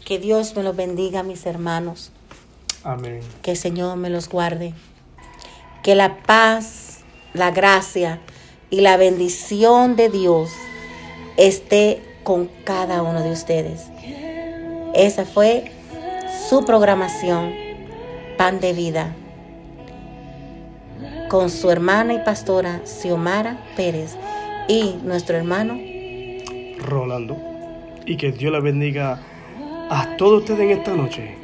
[0.04, 2.12] Que Dios me los bendiga, mis hermanos.
[2.84, 3.20] Amén.
[3.42, 4.74] Que el Señor me los guarde.
[5.82, 7.00] Que la paz,
[7.34, 8.20] la gracia
[8.70, 10.50] y la bendición de Dios
[11.36, 13.86] esté con cada uno de ustedes.
[14.94, 15.70] Esa fue
[16.48, 17.54] su programación,
[18.36, 19.14] Pan de Vida,
[21.28, 24.16] con su hermana y pastora Xiomara Pérez
[24.68, 25.78] y nuestro hermano
[26.78, 27.45] Rolando.
[28.06, 29.20] Y que Dios la bendiga
[29.90, 31.36] a todos ustedes en esta noche.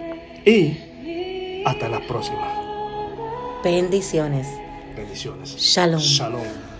[0.46, 3.60] Y hasta la próxima.
[3.62, 4.46] Bendiciones.
[4.96, 5.56] Bendiciones.
[5.56, 6.00] Shalom.
[6.00, 6.71] Shalom.